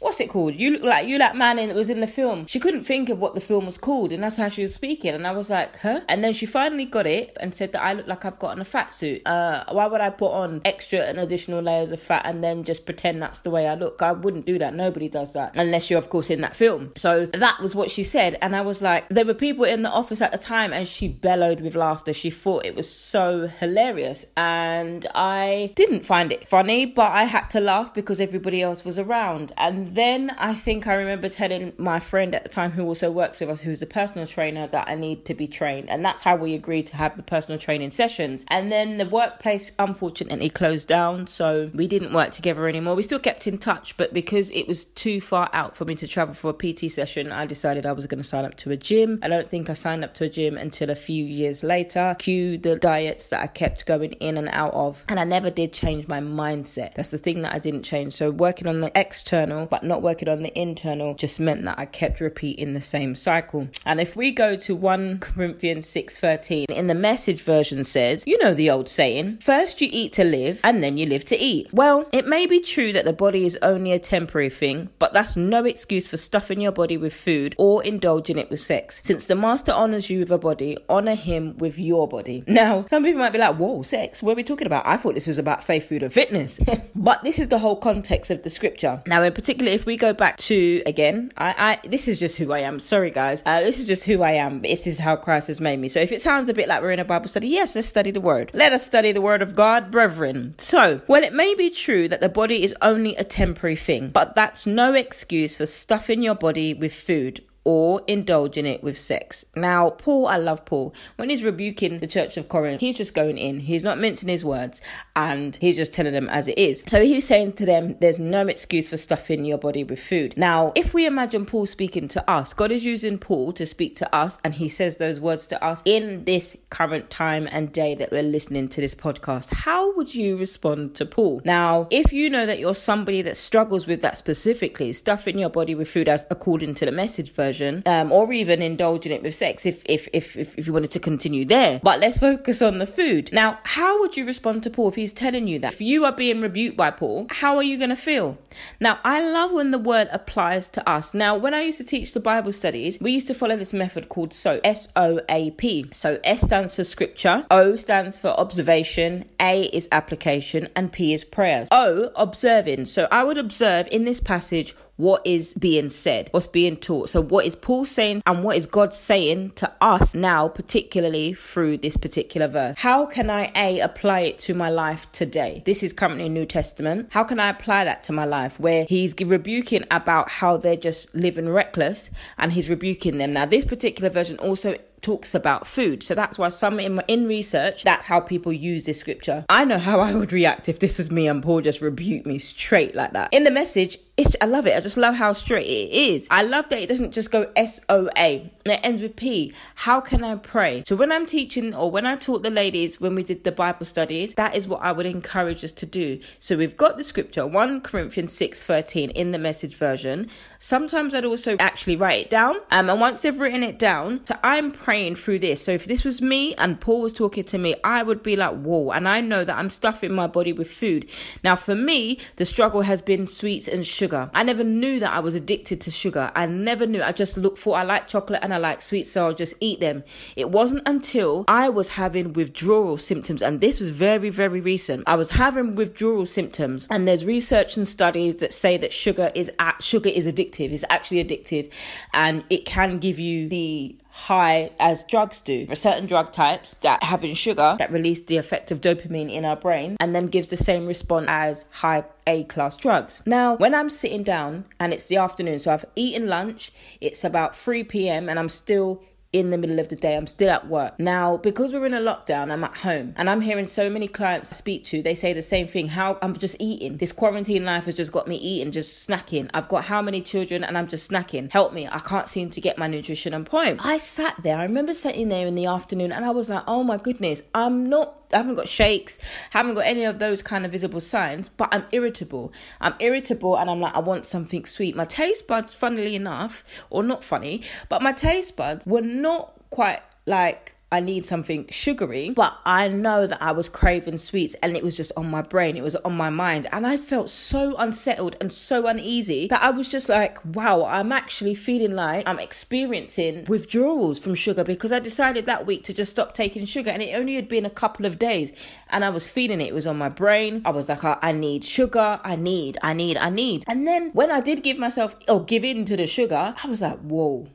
what's 0.00 0.20
it 0.20 0.28
called? 0.28 0.54
You 0.54 0.70
look 0.70 0.82
like 0.82 1.06
you 1.06 1.18
that 1.18 1.36
man 1.36 1.58
in, 1.58 1.68
that 1.68 1.74
was 1.74 1.90
in 1.90 2.00
the 2.00 2.06
film. 2.06 2.46
She 2.46 2.60
couldn't 2.60 2.84
think 2.84 3.08
of 3.08 3.18
what 3.18 3.34
the 3.34 3.40
film 3.40 3.66
was 3.66 3.78
called, 3.78 4.12
and 4.12 4.22
that's 4.22 4.36
how 4.36 4.48
she 4.48 4.62
was 4.62 4.74
speaking. 4.74 5.14
And 5.14 5.26
I 5.26 5.32
was 5.32 5.50
like, 5.50 5.78
huh? 5.78 6.00
And 6.08 6.22
then 6.22 6.32
she 6.32 6.46
finally 6.46 6.84
got 6.84 7.06
it 7.06 7.36
and 7.40 7.54
said 7.54 7.72
that 7.72 7.82
I 7.82 7.92
look 7.92 8.06
like 8.06 8.24
I've 8.24 8.38
gotten 8.38 8.60
a 8.60 8.64
fat 8.64 8.92
suit. 8.92 9.26
Uh, 9.26 9.64
why 9.70 9.86
would 9.86 10.00
I 10.00 10.10
put 10.10 10.32
on 10.32 10.60
extra 10.64 11.00
and 11.00 11.18
additional 11.18 11.62
layers 11.62 11.90
of 11.90 12.00
fat 12.00 12.22
and 12.24 12.42
then 12.42 12.64
just 12.64 12.84
pretend 12.84 13.20
that's 13.22 13.40
the 13.40 13.50
way 13.50 13.66
I 13.66 13.74
look? 13.74 14.02
I 14.02 14.12
wouldn't 14.12 14.46
do 14.46 14.58
that. 14.58 14.74
Nobody 14.74 15.08
does 15.08 15.32
that 15.32 15.54
unless 15.56 15.90
you're, 15.90 15.98
of 15.98 16.10
course, 16.10 16.30
in 16.30 16.40
that 16.42 16.54
film. 16.54 16.92
So 16.96 17.26
that 17.26 17.60
was 17.60 17.74
what 17.74 17.90
she 17.90 18.02
said, 18.02 18.36
and 18.40 18.54
I 18.54 18.60
was 18.60 18.82
like, 18.82 19.08
there 19.08 19.24
were 19.24 19.34
people 19.34 19.64
in 19.64 19.82
the 19.82 19.90
office 19.90 20.20
at 20.20 20.32
the 20.32 20.38
time, 20.38 20.72
and 20.72 20.86
she 20.86 21.08
bellowed 21.08 21.60
with 21.60 21.74
laughter. 21.74 22.12
She 22.12 22.30
thought 22.30 22.64
it 22.64 22.74
was 22.74 22.90
so 22.90 23.46
hilarious, 23.46 24.26
and 24.36 25.06
I 25.14 25.72
didn't 25.74 26.04
find 26.04 26.32
it 26.32 26.46
funny, 26.46 26.86
but 26.86 27.12
I 27.12 27.24
had 27.24 27.48
to 27.50 27.60
laugh 27.60 27.92
because 27.92 28.20
everybody 28.20 28.62
else 28.62 28.84
was 28.84 28.98
around, 28.98 29.52
and 29.56 29.87
then 29.94 30.30
I 30.38 30.54
think 30.54 30.86
I 30.86 30.94
remember 30.94 31.28
telling 31.28 31.72
my 31.76 32.00
friend 32.00 32.34
at 32.34 32.42
the 32.42 32.48
time 32.48 32.72
who 32.72 32.84
also 32.84 33.10
works 33.10 33.40
with 33.40 33.50
us, 33.50 33.60
who's 33.60 33.82
a 33.82 33.86
personal 33.86 34.26
trainer, 34.26 34.66
that 34.68 34.88
I 34.88 34.94
need 34.94 35.24
to 35.26 35.34
be 35.34 35.46
trained. 35.46 35.88
And 35.90 36.04
that's 36.04 36.22
how 36.22 36.36
we 36.36 36.54
agreed 36.54 36.86
to 36.88 36.96
have 36.96 37.16
the 37.16 37.22
personal 37.22 37.58
training 37.58 37.90
sessions. 37.90 38.44
And 38.48 38.70
then 38.72 38.98
the 38.98 39.06
workplace 39.06 39.72
unfortunately 39.78 40.50
closed 40.50 40.88
down. 40.88 41.26
So 41.26 41.70
we 41.74 41.86
didn't 41.86 42.12
work 42.12 42.32
together 42.32 42.66
anymore. 42.68 42.94
We 42.94 43.02
still 43.02 43.18
kept 43.18 43.46
in 43.46 43.58
touch, 43.58 43.96
but 43.96 44.12
because 44.12 44.50
it 44.50 44.66
was 44.66 44.84
too 44.84 45.20
far 45.20 45.50
out 45.52 45.76
for 45.76 45.84
me 45.84 45.94
to 45.96 46.06
travel 46.06 46.34
for 46.34 46.50
a 46.50 46.54
PT 46.54 46.90
session, 46.90 47.32
I 47.32 47.46
decided 47.46 47.86
I 47.86 47.92
was 47.92 48.06
going 48.06 48.22
to 48.22 48.28
sign 48.28 48.44
up 48.44 48.56
to 48.58 48.70
a 48.70 48.76
gym. 48.76 49.18
I 49.22 49.28
don't 49.28 49.48
think 49.48 49.70
I 49.70 49.74
signed 49.74 50.04
up 50.04 50.14
to 50.14 50.24
a 50.24 50.28
gym 50.28 50.56
until 50.56 50.90
a 50.90 50.94
few 50.94 51.24
years 51.24 51.62
later. 51.62 52.16
Cue 52.18 52.58
the 52.58 52.76
diets 52.76 53.28
that 53.28 53.40
I 53.40 53.46
kept 53.46 53.86
going 53.86 54.12
in 54.12 54.36
and 54.36 54.48
out 54.50 54.74
of. 54.74 55.04
And 55.08 55.18
I 55.20 55.24
never 55.24 55.50
did 55.50 55.72
change 55.72 56.08
my 56.08 56.20
mindset. 56.20 56.94
That's 56.94 57.08
the 57.08 57.18
thing 57.18 57.42
that 57.42 57.52
I 57.52 57.58
didn't 57.58 57.82
change. 57.82 58.12
So 58.12 58.30
working 58.30 58.66
on 58.66 58.80
the 58.80 58.90
external, 58.94 59.66
but 59.66 59.77
but 59.78 59.86
not 59.86 60.02
working 60.02 60.28
on 60.28 60.42
the 60.42 60.60
internal 60.60 61.14
just 61.14 61.38
meant 61.38 61.64
that 61.64 61.78
I 61.78 61.84
kept 61.84 62.20
repeating 62.20 62.74
the 62.74 62.82
same 62.82 63.14
cycle. 63.14 63.68
And 63.86 64.00
if 64.00 64.16
we 64.16 64.32
go 64.32 64.56
to 64.56 64.74
1 64.74 65.20
Corinthians 65.20 65.86
6:13, 65.86 66.64
in 66.68 66.88
the 66.88 66.96
message 66.96 67.42
version 67.42 67.84
says, 67.84 68.24
you 68.26 68.36
know 68.38 68.54
the 68.54 68.70
old 68.70 68.88
saying, 68.88 69.36
first 69.36 69.80
you 69.80 69.88
eat 69.92 70.12
to 70.14 70.24
live 70.24 70.58
and 70.64 70.82
then 70.82 70.98
you 70.98 71.06
live 71.06 71.24
to 71.26 71.38
eat. 71.38 71.72
Well, 71.72 72.08
it 72.10 72.26
may 72.26 72.44
be 72.46 72.58
true 72.58 72.92
that 72.92 73.04
the 73.04 73.12
body 73.12 73.44
is 73.44 73.56
only 73.62 73.92
a 73.92 74.00
temporary 74.00 74.50
thing, 74.50 74.88
but 74.98 75.12
that's 75.12 75.36
no 75.36 75.64
excuse 75.64 76.08
for 76.08 76.16
stuffing 76.16 76.60
your 76.60 76.72
body 76.72 76.96
with 76.96 77.14
food 77.14 77.54
or 77.56 77.84
indulging 77.84 78.36
it 78.36 78.50
with 78.50 78.60
sex. 78.60 79.00
Since 79.04 79.26
the 79.26 79.36
master 79.36 79.70
honors 79.70 80.10
you 80.10 80.18
with 80.18 80.32
a 80.32 80.38
body, 80.38 80.76
honor 80.88 81.14
him 81.14 81.56
with 81.58 81.78
your 81.78 82.08
body. 82.08 82.42
Now, 82.48 82.84
some 82.90 83.04
people 83.04 83.20
might 83.20 83.32
be 83.32 83.38
like, 83.38 83.54
whoa, 83.54 83.82
sex, 83.82 84.24
what 84.24 84.32
are 84.32 84.36
we 84.36 84.42
talking 84.42 84.66
about? 84.66 84.88
I 84.88 84.96
thought 84.96 85.14
this 85.14 85.28
was 85.28 85.38
about 85.38 85.62
faith, 85.62 85.88
food, 85.88 86.02
and 86.02 86.12
fitness. 86.12 86.58
but 86.96 87.22
this 87.22 87.38
is 87.38 87.46
the 87.46 87.60
whole 87.60 87.76
context 87.76 88.32
of 88.32 88.42
the 88.42 88.50
scripture. 88.50 89.00
Now, 89.06 89.22
in 89.22 89.32
particular, 89.32 89.67
if 89.68 89.86
we 89.86 89.96
go 89.96 90.12
back 90.12 90.36
to, 90.38 90.82
again, 90.86 91.32
I, 91.36 91.78
I 91.84 91.88
this 91.88 92.08
is 92.08 92.18
just 92.18 92.36
who 92.36 92.52
I 92.52 92.60
am. 92.60 92.80
Sorry, 92.80 93.10
guys. 93.10 93.42
Uh, 93.46 93.60
this 93.60 93.78
is 93.78 93.86
just 93.86 94.04
who 94.04 94.22
I 94.22 94.32
am. 94.32 94.62
This 94.62 94.86
is 94.86 94.98
how 94.98 95.16
Christ 95.16 95.48
has 95.48 95.60
made 95.60 95.78
me. 95.78 95.88
So 95.88 96.00
if 96.00 96.12
it 96.12 96.20
sounds 96.20 96.48
a 96.48 96.54
bit 96.54 96.68
like 96.68 96.82
we're 96.82 96.92
in 96.92 96.98
a 96.98 97.04
Bible 97.04 97.28
study, 97.28 97.48
yes, 97.48 97.74
let's 97.74 97.86
study 97.86 98.10
the 98.10 98.20
word. 98.20 98.50
Let 98.54 98.72
us 98.72 98.84
study 98.84 99.12
the 99.12 99.20
word 99.20 99.42
of 99.42 99.54
God, 99.54 99.90
brethren. 99.90 100.54
So, 100.58 101.00
well, 101.06 101.22
it 101.22 101.32
may 101.32 101.54
be 101.54 101.70
true 101.70 102.08
that 102.08 102.20
the 102.20 102.28
body 102.28 102.62
is 102.62 102.74
only 102.82 103.16
a 103.16 103.24
temporary 103.24 103.76
thing, 103.76 104.10
but 104.10 104.34
that's 104.34 104.66
no 104.66 104.94
excuse 104.94 105.56
for 105.56 105.66
stuffing 105.66 106.22
your 106.22 106.34
body 106.34 106.74
with 106.74 106.92
food 106.92 107.42
or 107.68 108.00
indulge 108.06 108.56
in 108.56 108.64
it 108.64 108.82
with 108.82 108.98
sex. 108.98 109.44
Now, 109.54 109.90
Paul, 109.90 110.26
I 110.26 110.38
love 110.38 110.64
Paul. 110.64 110.94
When 111.16 111.28
he's 111.28 111.44
rebuking 111.44 111.98
the 111.98 112.06
church 112.06 112.38
of 112.38 112.48
Corinth, 112.48 112.80
he's 112.80 112.96
just 112.96 113.12
going 113.12 113.36
in. 113.36 113.60
He's 113.60 113.84
not 113.84 113.98
mincing 113.98 114.30
his 114.30 114.42
words 114.42 114.80
and 115.14 115.54
he's 115.56 115.76
just 115.76 115.92
telling 115.92 116.14
them 116.14 116.30
as 116.30 116.48
it 116.48 116.56
is. 116.56 116.82
So 116.86 117.04
he's 117.04 117.26
saying 117.26 117.52
to 117.54 117.66
them, 117.66 117.96
there's 118.00 118.18
no 118.18 118.46
excuse 118.46 118.88
for 118.88 118.96
stuffing 118.96 119.44
your 119.44 119.58
body 119.58 119.84
with 119.84 120.00
food. 120.00 120.32
Now, 120.34 120.72
if 120.74 120.94
we 120.94 121.04
imagine 121.04 121.44
Paul 121.44 121.66
speaking 121.66 122.08
to 122.08 122.30
us, 122.30 122.54
God 122.54 122.72
is 122.72 122.86
using 122.86 123.18
Paul 123.18 123.52
to 123.52 123.66
speak 123.66 123.96
to 123.96 124.14
us 124.14 124.38
and 124.42 124.54
he 124.54 124.70
says 124.70 124.96
those 124.96 125.20
words 125.20 125.46
to 125.48 125.62
us 125.62 125.82
in 125.84 126.24
this 126.24 126.56
current 126.70 127.10
time 127.10 127.46
and 127.52 127.70
day 127.70 127.94
that 127.96 128.10
we're 128.10 128.22
listening 128.22 128.68
to 128.68 128.80
this 128.80 128.94
podcast. 128.94 129.52
How 129.52 129.94
would 129.94 130.14
you 130.14 130.38
respond 130.38 130.94
to 130.94 131.04
Paul? 131.04 131.42
Now, 131.44 131.86
if 131.90 132.14
you 132.14 132.30
know 132.30 132.46
that 132.46 132.60
you're 132.60 132.74
somebody 132.74 133.20
that 133.20 133.36
struggles 133.36 133.86
with 133.86 134.00
that 134.00 134.16
specifically, 134.16 134.94
stuffing 134.94 135.38
your 135.38 135.50
body 135.50 135.74
with 135.74 135.90
food 135.90 136.08
as 136.08 136.24
according 136.30 136.72
to 136.76 136.86
the 136.86 136.92
message 136.92 137.30
version, 137.34 137.57
version, 137.58 137.82
um, 137.86 138.12
or 138.12 138.32
even 138.32 138.62
indulging 138.62 139.12
it 139.12 139.22
with 139.22 139.34
sex 139.34 139.66
if, 139.66 139.82
if, 139.86 140.08
if, 140.12 140.36
if, 140.36 140.58
if 140.58 140.66
you 140.66 140.72
wanted 140.72 140.90
to 140.92 141.00
continue 141.00 141.44
there. 141.44 141.80
But 141.82 142.00
let's 142.00 142.18
focus 142.18 142.62
on 142.62 142.78
the 142.78 142.86
food. 142.86 143.30
Now, 143.32 143.58
how 143.64 144.00
would 144.00 144.16
you 144.16 144.24
respond 144.24 144.62
to 144.64 144.70
Paul 144.70 144.88
if 144.88 144.94
he's 144.94 145.12
telling 145.12 145.48
you 145.48 145.58
that? 145.60 145.72
If 145.72 145.80
you 145.80 146.04
are 146.04 146.12
being 146.12 146.40
rebuked 146.40 146.76
by 146.76 146.90
Paul, 146.90 147.26
how 147.30 147.56
are 147.56 147.62
you 147.62 147.76
going 147.76 147.90
to 147.90 147.96
feel? 147.96 148.38
Now, 148.80 148.98
I 149.04 149.20
love 149.20 149.52
when 149.52 149.70
the 149.70 149.78
word 149.78 150.08
applies 150.12 150.68
to 150.70 150.88
us. 150.88 151.14
Now, 151.14 151.36
when 151.36 151.54
I 151.54 151.62
used 151.62 151.78
to 151.78 151.84
teach 151.84 152.12
the 152.12 152.20
Bible 152.20 152.52
studies, 152.52 152.98
we 153.00 153.12
used 153.12 153.26
to 153.28 153.34
follow 153.34 153.56
this 153.56 153.72
method 153.72 154.08
called 154.08 154.32
SOAP. 154.32 154.60
S 154.64 154.88
O 154.96 155.20
A 155.28 155.50
P. 155.52 155.86
So 155.92 156.18
S 156.24 156.42
stands 156.42 156.76
for 156.76 156.84
scripture, 156.84 157.46
O 157.50 157.76
stands 157.76 158.18
for 158.18 158.28
observation, 158.28 159.24
A 159.40 159.62
is 159.62 159.88
application, 159.92 160.68
and 160.74 160.92
P 160.92 161.12
is 161.12 161.24
prayers. 161.24 161.68
O, 161.70 162.10
observing. 162.16 162.86
So 162.86 163.08
I 163.10 163.24
would 163.24 163.38
observe 163.38 163.88
in 163.90 164.04
this 164.04 164.20
passage 164.20 164.74
what 164.98 165.24
is 165.24 165.54
being 165.54 165.88
said, 165.88 166.28
what's 166.32 166.46
being 166.46 166.76
taught. 166.76 167.08
So, 167.08 167.22
what 167.22 167.46
is 167.46 167.56
Paul 167.56 167.86
saying 167.86 168.22
and 168.26 168.44
what 168.44 168.56
is 168.56 168.66
God 168.66 168.92
saying 168.92 169.52
to 169.52 169.72
us 169.80 170.14
now, 170.14 170.48
particularly 170.48 171.32
through 171.34 171.78
this 171.78 171.96
particular 171.96 172.48
verse? 172.48 172.76
How 172.76 173.06
can 173.06 173.30
I, 173.30 173.50
A, 173.54 173.80
apply 173.80 174.20
it 174.20 174.38
to 174.40 174.54
my 174.54 174.68
life 174.68 175.10
today? 175.12 175.62
This 175.64 175.82
is 175.82 175.92
currently 175.92 176.28
New 176.28 176.44
Testament. 176.44 177.08
How 177.12 177.24
can 177.24 177.40
I 177.40 177.48
apply 177.48 177.84
that 177.84 178.02
to 178.04 178.12
my 178.12 178.24
life 178.24 178.60
where 178.60 178.84
he's 178.84 179.14
rebuking 179.18 179.84
about 179.90 180.28
how 180.28 180.56
they're 180.56 180.76
just 180.76 181.14
living 181.14 181.48
reckless 181.48 182.10
and 182.36 182.52
he's 182.52 182.68
rebuking 182.68 183.18
them? 183.18 183.32
Now, 183.32 183.46
this 183.46 183.64
particular 183.64 184.10
version 184.10 184.36
also 184.38 184.76
talks 185.00 185.32
about 185.32 185.64
food. 185.64 186.02
So 186.02 186.16
that's 186.16 186.38
why 186.38 186.48
some 186.48 186.80
in, 186.80 187.00
in 187.06 187.28
research, 187.28 187.84
that's 187.84 188.06
how 188.06 188.18
people 188.18 188.52
use 188.52 188.84
this 188.84 188.98
scripture. 188.98 189.44
I 189.48 189.64
know 189.64 189.78
how 189.78 190.00
I 190.00 190.12
would 190.12 190.32
react 190.32 190.68
if 190.68 190.80
this 190.80 190.98
was 190.98 191.08
me 191.10 191.28
and 191.28 191.40
Paul 191.40 191.60
just 191.60 191.80
rebuked 191.80 192.26
me 192.26 192.38
straight 192.38 192.96
like 192.96 193.12
that. 193.12 193.28
In 193.32 193.44
the 193.44 193.50
message, 193.52 193.98
it's, 194.18 194.34
I 194.40 194.46
love 194.46 194.66
it. 194.66 194.76
I 194.76 194.80
just 194.80 194.96
love 194.96 195.14
how 195.14 195.32
straight 195.32 195.68
it 195.68 195.92
is. 195.92 196.26
I 196.28 196.42
love 196.42 196.68
that 196.70 196.80
it 196.80 196.88
doesn't 196.88 197.12
just 197.12 197.30
go 197.30 197.52
S 197.54 197.80
O 197.88 198.10
A 198.16 198.50
and 198.64 198.72
it 198.74 198.80
ends 198.82 199.00
with 199.00 199.14
P. 199.14 199.52
How 199.76 200.00
can 200.00 200.24
I 200.24 200.34
pray? 200.34 200.82
So 200.84 200.96
when 200.96 201.12
I'm 201.12 201.24
teaching 201.24 201.72
or 201.72 201.88
when 201.88 202.04
I 202.04 202.16
taught 202.16 202.42
the 202.42 202.50
ladies 202.50 203.00
when 203.00 203.14
we 203.14 203.22
did 203.22 203.44
the 203.44 203.52
Bible 203.52 203.86
studies, 203.86 204.34
that 204.34 204.56
is 204.56 204.66
what 204.66 204.82
I 204.82 204.90
would 204.90 205.06
encourage 205.06 205.62
us 205.62 205.70
to 205.70 205.86
do. 205.86 206.18
So 206.40 206.56
we've 206.56 206.76
got 206.76 206.96
the 206.96 207.04
scripture 207.04 207.46
1 207.46 207.80
Corinthians 207.82 208.32
6 208.32 208.64
13 208.64 209.10
in 209.10 209.30
the 209.30 209.38
message 209.38 209.76
version. 209.76 210.28
Sometimes 210.58 211.14
I'd 211.14 211.24
also 211.24 211.56
actually 211.60 211.94
write 211.94 212.22
it 212.26 212.30
down. 212.30 212.56
Um, 212.72 212.90
and 212.90 213.00
once 213.00 213.22
they've 213.22 213.38
written 213.38 213.62
it 213.62 213.78
down, 213.78 214.26
so 214.26 214.34
I'm 214.42 214.72
praying 214.72 215.14
through 215.14 215.38
this. 215.38 215.64
So 215.64 215.70
if 215.70 215.84
this 215.84 216.02
was 216.02 216.20
me 216.20 216.56
and 216.56 216.80
Paul 216.80 217.02
was 217.02 217.12
talking 217.12 217.44
to 217.44 217.58
me, 217.58 217.76
I 217.84 218.02
would 218.02 218.24
be 218.24 218.34
like, 218.34 218.56
whoa. 218.56 218.90
And 218.90 219.08
I 219.08 219.20
know 219.20 219.44
that 219.44 219.56
I'm 219.56 219.70
stuffing 219.70 220.12
my 220.12 220.26
body 220.26 220.52
with 220.52 220.68
food. 220.68 221.08
Now, 221.44 221.54
for 221.54 221.76
me, 221.76 222.18
the 222.34 222.44
struggle 222.44 222.82
has 222.82 223.00
been 223.00 223.24
sweets 223.28 223.68
and 223.68 223.86
sugar. 223.86 224.07
I 224.34 224.42
never 224.42 224.64
knew 224.64 225.00
that 225.00 225.12
I 225.12 225.20
was 225.20 225.34
addicted 225.34 225.80
to 225.82 225.90
sugar. 225.90 226.32
I 226.34 226.46
never 226.46 226.86
knew. 226.86 227.02
I 227.02 227.12
just 227.12 227.36
looked 227.36 227.58
for, 227.58 227.76
I 227.76 227.82
like 227.82 228.08
chocolate 228.08 228.40
and 228.42 228.52
I 228.52 228.58
like 228.58 228.82
sweets, 228.82 229.10
so 229.10 229.26
I'll 229.26 229.34
just 229.34 229.54
eat 229.60 229.80
them. 229.80 230.04
It 230.36 230.50
wasn't 230.50 230.86
until 230.86 231.44
I 231.48 231.68
was 231.68 231.90
having 231.90 232.32
withdrawal 232.32 232.98
symptoms, 232.98 233.42
and 233.42 233.60
this 233.60 233.80
was 233.80 233.90
very, 233.90 234.30
very 234.30 234.60
recent. 234.60 235.04
I 235.06 235.16
was 235.16 235.30
having 235.30 235.74
withdrawal 235.74 236.26
symptoms, 236.26 236.86
and 236.90 237.06
there's 237.06 237.24
research 237.24 237.76
and 237.76 237.86
studies 237.86 238.36
that 238.36 238.52
say 238.52 238.76
that 238.78 238.92
sugar 238.92 239.30
is 239.34 239.50
at, 239.58 239.82
sugar 239.82 240.08
is 240.08 240.26
addictive. 240.26 240.72
It's 240.72 240.84
actually 240.90 241.24
addictive, 241.24 241.70
and 242.12 242.44
it 242.50 242.64
can 242.64 242.98
give 242.98 243.18
you 243.18 243.48
the 243.48 243.96
high 244.18 244.70
as 244.80 245.04
drugs 245.04 245.40
do. 245.40 245.66
Are 245.70 245.76
certain 245.76 246.06
drug 246.06 246.32
types 246.32 246.74
that 246.80 247.02
having 247.02 247.34
sugar 247.34 247.76
that 247.78 247.92
release 247.92 248.20
the 248.20 248.36
effect 248.36 248.70
of 248.72 248.80
dopamine 248.80 249.32
in 249.32 249.44
our 249.44 249.56
brain 249.56 249.96
and 250.00 250.14
then 250.14 250.26
gives 250.26 250.48
the 250.48 250.56
same 250.56 250.86
response 250.86 251.26
as 251.28 251.64
high 251.70 252.04
A 252.26 252.44
class 252.44 252.76
drugs. 252.76 253.22
Now, 253.26 253.54
when 253.54 253.74
I'm 253.74 253.88
sitting 253.88 254.24
down 254.24 254.64
and 254.80 254.92
it's 254.92 255.06
the 255.06 255.16
afternoon, 255.16 255.60
so 255.60 255.72
I've 255.72 255.84
eaten 255.94 256.26
lunch, 256.28 256.72
it's 257.00 257.22
about 257.24 257.54
3 257.54 257.84
p.m. 257.84 258.28
and 258.28 258.38
I'm 258.38 258.48
still 258.48 259.02
in 259.32 259.50
the 259.50 259.58
middle 259.58 259.78
of 259.78 259.88
the 259.88 259.96
day. 259.96 260.16
I'm 260.16 260.26
still 260.26 260.50
at 260.50 260.68
work. 260.68 260.98
Now, 260.98 261.36
because 261.36 261.72
we're 261.72 261.86
in 261.86 261.94
a 261.94 262.00
lockdown, 262.00 262.50
I'm 262.50 262.64
at 262.64 262.76
home 262.78 263.14
and 263.16 263.28
I'm 263.28 263.42
hearing 263.42 263.66
so 263.66 263.90
many 263.90 264.08
clients 264.08 264.52
I 264.52 264.56
speak 264.56 264.84
to, 264.86 265.02
they 265.02 265.14
say 265.14 265.32
the 265.32 265.42
same 265.42 265.68
thing. 265.68 265.88
How 265.88 266.18
I'm 266.22 266.36
just 266.36 266.56
eating. 266.58 266.96
This 266.96 267.12
quarantine 267.12 267.64
life 267.64 267.84
has 267.84 267.94
just 267.94 268.12
got 268.12 268.26
me 268.26 268.36
eating, 268.36 268.72
just 268.72 269.08
snacking. 269.08 269.50
I've 269.52 269.68
got 269.68 269.84
how 269.84 270.00
many 270.00 270.22
children 270.22 270.64
and 270.64 270.78
I'm 270.78 270.88
just 270.88 271.10
snacking. 271.10 271.50
Help 271.50 271.72
me. 271.72 271.86
I 271.86 271.98
can't 271.98 272.28
seem 272.28 272.50
to 272.50 272.60
get 272.60 272.78
my 272.78 272.86
nutrition 272.86 273.34
on 273.34 273.44
point. 273.44 273.80
I 273.84 273.98
sat 273.98 274.42
there. 274.42 274.56
I 274.56 274.62
remember 274.62 274.94
sitting 274.94 275.28
there 275.28 275.46
in 275.46 275.54
the 275.54 275.66
afternoon 275.66 276.12
and 276.12 276.24
I 276.24 276.30
was 276.30 276.48
like, 276.48 276.64
oh 276.66 276.82
my 276.82 276.96
goodness, 276.96 277.42
I'm 277.54 277.88
not 277.88 278.27
I 278.32 278.38
haven't 278.38 278.56
got 278.56 278.68
shakes, 278.68 279.18
haven't 279.50 279.74
got 279.74 279.86
any 279.86 280.04
of 280.04 280.18
those 280.18 280.42
kind 280.42 280.64
of 280.64 280.72
visible 280.72 281.00
signs, 281.00 281.48
but 281.48 281.68
I'm 281.72 281.86
irritable. 281.92 282.52
I'm 282.80 282.94
irritable 283.00 283.56
and 283.56 283.70
I'm 283.70 283.80
like, 283.80 283.94
I 283.94 284.00
want 284.00 284.26
something 284.26 284.64
sweet. 284.64 284.94
My 284.94 285.04
taste 285.04 285.46
buds, 285.46 285.74
funnily 285.74 286.14
enough, 286.14 286.64
or 286.90 287.02
not 287.02 287.24
funny, 287.24 287.62
but 287.88 288.02
my 288.02 288.12
taste 288.12 288.56
buds 288.56 288.86
were 288.86 289.00
not 289.00 289.54
quite 289.70 290.00
like 290.26 290.74
I 290.90 291.00
need 291.00 291.26
something 291.26 291.66
sugary, 291.70 292.30
but 292.30 292.56
I 292.64 292.88
know 292.88 293.26
that 293.26 293.42
I 293.42 293.52
was 293.52 293.68
craving 293.68 294.16
sweets 294.16 294.54
and 294.62 294.74
it 294.74 294.82
was 294.82 294.96
just 294.96 295.12
on 295.18 295.30
my 295.30 295.42
brain, 295.42 295.76
it 295.76 295.82
was 295.82 295.96
on 295.96 296.16
my 296.16 296.30
mind. 296.30 296.66
And 296.72 296.86
I 296.86 296.96
felt 296.96 297.28
so 297.28 297.76
unsettled 297.76 298.36
and 298.40 298.50
so 298.50 298.86
uneasy 298.86 299.48
that 299.48 299.62
I 299.62 299.68
was 299.68 299.86
just 299.86 300.08
like, 300.08 300.42
wow, 300.46 300.86
I'm 300.86 301.12
actually 301.12 301.54
feeling 301.54 301.94
like 301.94 302.26
I'm 302.26 302.38
experiencing 302.38 303.44
withdrawals 303.48 304.18
from 304.18 304.34
sugar 304.34 304.64
because 304.64 304.90
I 304.90 304.98
decided 304.98 305.44
that 305.44 305.66
week 305.66 305.84
to 305.84 305.92
just 305.92 306.10
stop 306.12 306.32
taking 306.32 306.64
sugar. 306.64 306.90
And 306.90 307.02
it 307.02 307.14
only 307.14 307.34
had 307.34 307.48
been 307.48 307.66
a 307.66 307.70
couple 307.70 308.06
of 308.06 308.18
days 308.18 308.52
and 308.88 309.04
I 309.04 309.10
was 309.10 309.28
feeling 309.28 309.60
it. 309.60 309.68
It 309.68 309.74
was 309.74 309.86
on 309.86 309.98
my 309.98 310.08
brain. 310.08 310.62
I 310.64 310.70
was 310.70 310.88
like, 310.88 311.04
I 311.04 311.32
need 311.32 311.64
sugar, 311.64 312.18
I 312.24 312.34
need, 312.36 312.78
I 312.82 312.94
need, 312.94 313.18
I 313.18 313.28
need. 313.28 313.64
And 313.66 313.86
then 313.86 314.10
when 314.12 314.30
I 314.30 314.40
did 314.40 314.62
give 314.62 314.78
myself 314.78 315.14
or 315.28 315.44
give 315.44 315.64
in 315.64 315.84
to 315.84 315.98
the 315.98 316.06
sugar, 316.06 316.54
I 316.62 316.66
was 316.66 316.80
like, 316.80 316.98
whoa 317.00 317.46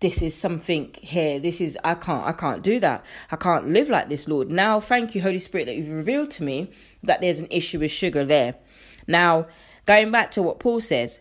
this 0.00 0.22
is 0.22 0.34
something 0.34 0.94
here. 1.00 1.40
This 1.40 1.60
is 1.60 1.76
i 1.84 1.94
can't 1.94 2.26
i 2.26 2.32
can't 2.32 2.62
do 2.62 2.78
that. 2.80 3.04
I 3.30 3.36
can't 3.36 3.68
live 3.68 3.88
like 3.88 4.08
this 4.08 4.28
lord. 4.28 4.50
Now 4.50 4.80
thank 4.80 5.14
you 5.14 5.22
holy 5.22 5.40
spirit 5.40 5.66
that 5.66 5.76
you've 5.76 5.90
revealed 5.90 6.30
to 6.32 6.44
me 6.44 6.70
that 7.02 7.20
there's 7.20 7.40
an 7.40 7.48
issue 7.50 7.80
with 7.80 7.90
sugar 7.90 8.24
there. 8.24 8.54
Now 9.06 9.46
going 9.86 10.10
back 10.10 10.30
to 10.32 10.42
what 10.42 10.60
paul 10.60 10.80
says 10.80 11.20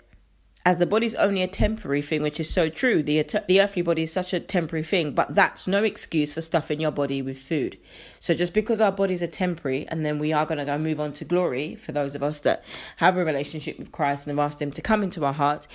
as 0.66 0.78
the 0.78 0.86
body's 0.86 1.16
only 1.16 1.42
a 1.42 1.48
temporary 1.48 2.02
thing 2.02 2.22
which 2.22 2.42
is 2.42 2.50
so 2.50 2.70
true 2.70 3.02
the 3.02 3.24
the 3.48 3.62
earthly 3.62 3.82
body 3.82 4.04
is 4.04 4.12
such 4.12 4.34
a 4.34 4.40
temporary 4.40 4.84
thing 4.84 5.14
but 5.14 5.34
that's 5.34 5.66
no 5.66 5.84
excuse 5.84 6.34
for 6.34 6.42
stuffing 6.42 6.80
your 6.80 6.92
body 6.92 7.22
with 7.22 7.40
food. 7.40 7.80
So 8.20 8.36
just 8.36 8.54
because 8.54 8.80
our 8.80 8.92
bodies 8.92 9.24
are 9.24 9.28
temporary 9.28 9.88
and 9.88 10.06
then 10.06 10.20
we 10.20 10.34
are 10.34 10.46
going 10.46 10.60
to 10.60 10.66
go 10.66 10.78
move 10.78 11.00
on 11.00 11.14
to 11.14 11.26
glory 11.26 11.76
for 11.76 11.94
those 11.94 12.14
of 12.14 12.22
us 12.22 12.42
that 12.42 12.64
have 12.98 13.18
a 13.18 13.26
relationship 13.26 13.80
with 13.80 13.92
christ 13.92 14.28
and 14.28 14.38
have 14.38 14.46
asked 14.46 14.62
him 14.62 14.72
to 14.72 14.82
come 14.84 15.02
into 15.02 15.26
our 15.26 15.34
hearts 15.34 15.68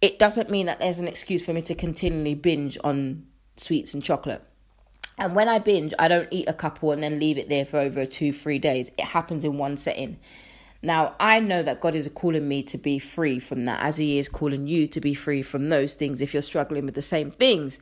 it 0.00 0.18
doesn't 0.18 0.50
mean 0.50 0.66
that 0.66 0.80
there's 0.80 0.98
an 0.98 1.08
excuse 1.08 1.44
for 1.44 1.52
me 1.52 1.62
to 1.62 1.74
continually 1.74 2.34
binge 2.34 2.78
on 2.84 3.26
sweets 3.56 3.94
and 3.94 4.02
chocolate. 4.02 4.42
And 5.18 5.34
when 5.34 5.48
I 5.48 5.58
binge, 5.58 5.92
I 5.98 6.06
don't 6.06 6.28
eat 6.30 6.48
a 6.48 6.52
couple 6.52 6.92
and 6.92 7.02
then 7.02 7.18
leave 7.18 7.38
it 7.38 7.48
there 7.48 7.64
for 7.64 7.80
over 7.80 8.06
two, 8.06 8.32
three 8.32 8.60
days. 8.60 8.90
It 8.96 9.04
happens 9.04 9.44
in 9.44 9.58
one 9.58 9.76
setting. 9.76 10.18
Now, 10.80 11.16
I 11.18 11.40
know 11.40 11.64
that 11.64 11.80
God 11.80 11.96
is 11.96 12.08
calling 12.14 12.46
me 12.46 12.62
to 12.64 12.78
be 12.78 13.00
free 13.00 13.40
from 13.40 13.64
that, 13.64 13.82
as 13.82 13.96
He 13.96 14.18
is 14.18 14.28
calling 14.28 14.68
you 14.68 14.86
to 14.88 15.00
be 15.00 15.12
free 15.12 15.42
from 15.42 15.70
those 15.70 15.94
things 15.94 16.20
if 16.20 16.32
you're 16.32 16.42
struggling 16.42 16.84
with 16.84 16.94
the 16.94 17.02
same 17.02 17.32
things. 17.32 17.80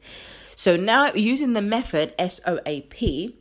So 0.54 0.76
now, 0.76 1.12
using 1.12 1.52
the 1.52 1.61
method 1.61 2.14
SOAP, 2.18 3.35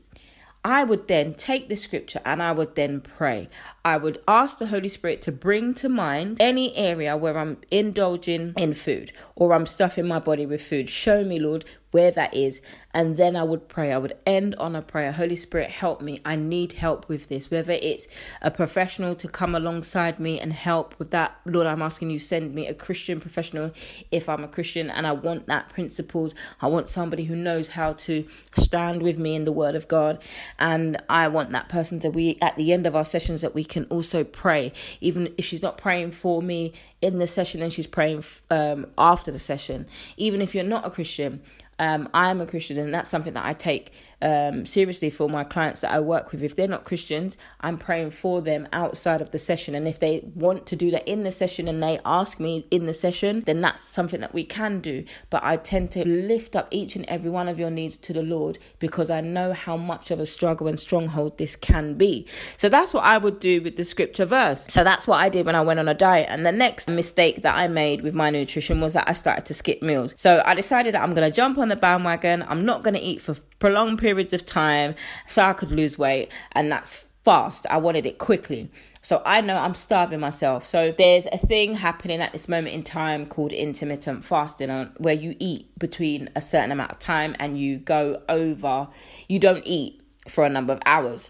I 0.65 0.83
would 0.83 1.07
then 1.07 1.35
take 1.35 1.69
the 1.69 1.75
scripture 1.75 2.21
and 2.25 2.41
I 2.41 2.51
would 2.51 2.73
then 2.73 2.99
pray. 2.99 3.49
I 3.85 3.97
would 3.97 4.19
ask 4.27 4.57
the 4.57 4.65
Holy 4.65 4.89
Spirit 4.89 5.21
to 5.21 5.31
bring 5.31 5.75
to 5.75 5.87
mind 5.87 6.41
any 6.41 6.75
area 6.75 7.15
where 7.15 7.37
I'm 7.37 7.57
indulging 7.69 8.55
in 8.57 8.73
food 8.73 9.11
or 9.35 9.53
I'm 9.53 9.67
stuffing 9.67 10.07
my 10.07 10.17
body 10.17 10.47
with 10.47 10.63
food. 10.63 10.89
Show 10.89 11.23
me, 11.23 11.37
Lord, 11.37 11.65
where 11.95 12.11
that 12.11 12.33
is. 12.33 12.61
And 12.93 13.15
then 13.15 13.37
I 13.37 13.43
would 13.43 13.69
pray. 13.69 13.93
I 13.93 13.97
would 13.97 14.17
end 14.25 14.53
on 14.55 14.75
a 14.75 14.81
prayer. 14.81 15.13
Holy 15.13 15.37
Spirit, 15.37 15.69
help 15.69 16.01
me. 16.01 16.19
I 16.25 16.35
need 16.35 16.73
help 16.73 17.07
with 17.07 17.29
this. 17.29 17.49
Whether 17.49 17.71
it's 17.71 18.05
a 18.41 18.51
professional 18.51 19.15
to 19.15 19.29
come 19.29 19.55
alongside 19.55 20.19
me 20.19 20.37
and 20.37 20.51
help 20.51 20.99
with 20.99 21.11
that, 21.11 21.39
Lord, 21.45 21.67
I'm 21.67 21.81
asking 21.81 22.09
you, 22.09 22.19
send 22.19 22.53
me 22.53 22.67
a 22.67 22.73
Christian 22.73 23.21
professional 23.21 23.71
if 24.11 24.27
I'm 24.27 24.43
a 24.43 24.49
Christian 24.49 24.89
and 24.89 25.07
I 25.07 25.13
want 25.13 25.47
that 25.47 25.69
principles. 25.69 26.35
I 26.61 26.67
want 26.67 26.89
somebody 26.89 27.23
who 27.23 27.35
knows 27.35 27.69
how 27.69 27.93
to 27.93 28.27
stand 28.57 29.01
with 29.01 29.17
me 29.17 29.33
in 29.33 29.45
the 29.45 29.53
word 29.53 29.75
of 29.75 29.87
God. 29.87 30.21
And 30.59 31.01
I 31.07 31.29
want 31.29 31.51
that 31.51 31.69
person 31.69 32.01
to 32.01 32.09
be 32.09 32.41
at 32.41 32.57
the 32.57 32.73
end 32.73 32.85
of 32.85 32.93
our 32.93 33.05
sessions 33.05 33.39
that 33.39 33.55
we 33.55 33.63
can 33.63 33.85
also 33.85 34.25
pray. 34.25 34.73
Even 34.99 35.33
if 35.37 35.45
she's 35.45 35.63
not 35.63 35.77
praying 35.77 36.11
for 36.11 36.41
me 36.41 36.73
in 37.01 37.19
the 37.19 37.27
session 37.27 37.61
and 37.61 37.71
she's 37.71 37.87
praying 37.87 38.23
um, 38.49 38.87
after 38.97 39.31
the 39.31 39.39
session. 39.39 39.85
Even 40.17 40.41
if 40.41 40.55
you're 40.55 40.63
not 40.63 40.85
a 40.85 40.89
Christian, 40.89 41.41
um, 41.79 42.09
I'm 42.13 42.41
a 42.41 42.45
Christian, 42.45 42.77
and 42.77 42.93
that's 42.93 43.09
something 43.09 43.33
that 43.33 43.45
I 43.45 43.53
take 43.53 43.91
um, 44.21 44.65
seriously 44.65 45.09
for 45.09 45.29
my 45.29 45.43
clients 45.43 45.81
that 45.81 45.91
I 45.91 45.99
work 45.99 46.31
with. 46.31 46.41
If 46.41 46.55
they're 46.55 46.67
not 46.67 46.85
Christians, 46.85 47.37
I'm 47.61 47.77
praying 47.77 48.11
for 48.11 48.41
them 48.41 48.67
outside 48.71 49.21
of 49.21 49.31
the 49.31 49.39
session. 49.39 49.75
And 49.75 49.87
if 49.87 49.99
they 49.99 50.21
want 50.35 50.65
to 50.67 50.75
do 50.75 50.89
that 50.91 51.07
in 51.07 51.23
the 51.23 51.31
session 51.31 51.67
and 51.67 51.83
they 51.83 51.99
ask 52.05 52.39
me 52.39 52.65
in 52.71 52.85
the 52.85 52.93
session, 52.93 53.43
then 53.45 53.61
that's 53.61 53.81
something 53.81 54.21
that 54.21 54.33
we 54.33 54.45
can 54.45 54.79
do. 54.79 55.03
But 55.29 55.43
I 55.43 55.57
tend 55.57 55.91
to 55.91 56.07
lift 56.07 56.55
up 56.55 56.67
each 56.71 56.95
and 56.95 57.05
every 57.05 57.29
one 57.29 57.47
of 57.47 57.59
your 57.59 57.69
needs 57.69 57.97
to 57.97 58.13
the 58.13 58.23
Lord 58.23 58.57
because 58.79 59.09
I 59.09 59.21
know 59.21 59.53
how 59.53 59.75
much 59.77 60.11
of 60.11 60.19
a 60.19 60.25
struggle 60.25 60.67
and 60.67 60.79
stronghold 60.79 61.37
this 61.37 61.55
can 61.55 61.95
be. 61.95 62.25
So 62.57 62.69
that's 62.69 62.93
what 62.93 63.03
I 63.03 63.17
would 63.17 63.39
do 63.39 63.61
with 63.61 63.75
the 63.75 63.83
scripture 63.83 64.25
verse. 64.25 64.65
So 64.69 64.83
that's 64.83 65.07
what 65.07 65.19
I 65.19 65.29
did 65.29 65.45
when 65.45 65.55
I 65.55 65.61
went 65.61 65.79
on 65.79 65.87
a 65.87 65.93
diet. 65.93 66.27
And 66.29 66.45
the 66.45 66.51
next 66.51 66.87
mistake 66.87 67.41
that 67.41 67.55
I 67.55 67.67
made 67.67 68.01
with 68.01 68.15
my 68.15 68.29
nutrition 68.29 68.79
was 68.79 68.93
that 68.93 69.09
I 69.09 69.13
started 69.13 69.45
to 69.47 69.53
skip 69.53 69.81
meals. 69.81 70.13
So 70.17 70.41
I 70.45 70.55
decided 70.55 70.93
that 70.93 71.01
I'm 71.01 71.13
going 71.13 71.29
to 71.29 71.35
jump 71.35 71.57
on 71.57 71.64
the 71.69 71.75
bandwagon. 71.75 72.43
I'm 72.43 72.65
not 72.65 72.83
going 72.83 72.95
to 72.95 73.01
eat 73.01 73.21
for 73.21 73.35
prolonged 73.59 73.99
periods 73.99 74.33
of 74.33 74.45
time 74.45 74.95
so 75.27 75.43
I 75.43 75.53
could 75.53 75.71
lose 75.71 75.97
weight, 75.97 76.31
and 76.51 76.71
that's 76.71 77.05
fast. 77.23 77.65
I 77.69 77.77
wanted 77.77 78.05
it 78.05 78.19
quickly. 78.19 78.69
So 79.01 79.21
I 79.25 79.41
know 79.41 79.57
I'm 79.57 79.75
starving 79.75 80.19
myself. 80.19 80.65
So 80.65 80.93
there's 80.97 81.27
a 81.27 81.37
thing 81.37 81.75
happening 81.75 82.21
at 82.21 82.33
this 82.33 82.47
moment 82.47 82.73
in 82.73 82.83
time 82.83 83.25
called 83.25 83.51
intermittent 83.51 84.23
fasting, 84.23 84.69
uh, 84.69 84.89
where 84.97 85.13
you 85.13 85.35
eat 85.39 85.77
between 85.77 86.29
a 86.35 86.41
certain 86.41 86.71
amount 86.71 86.91
of 86.91 86.99
time 86.99 87.35
and 87.39 87.59
you 87.59 87.77
go 87.77 88.21
over, 88.29 88.87
you 89.27 89.39
don't 89.39 89.63
eat 89.65 90.01
for 90.27 90.43
a 90.43 90.49
number 90.49 90.73
of 90.73 90.79
hours 90.85 91.29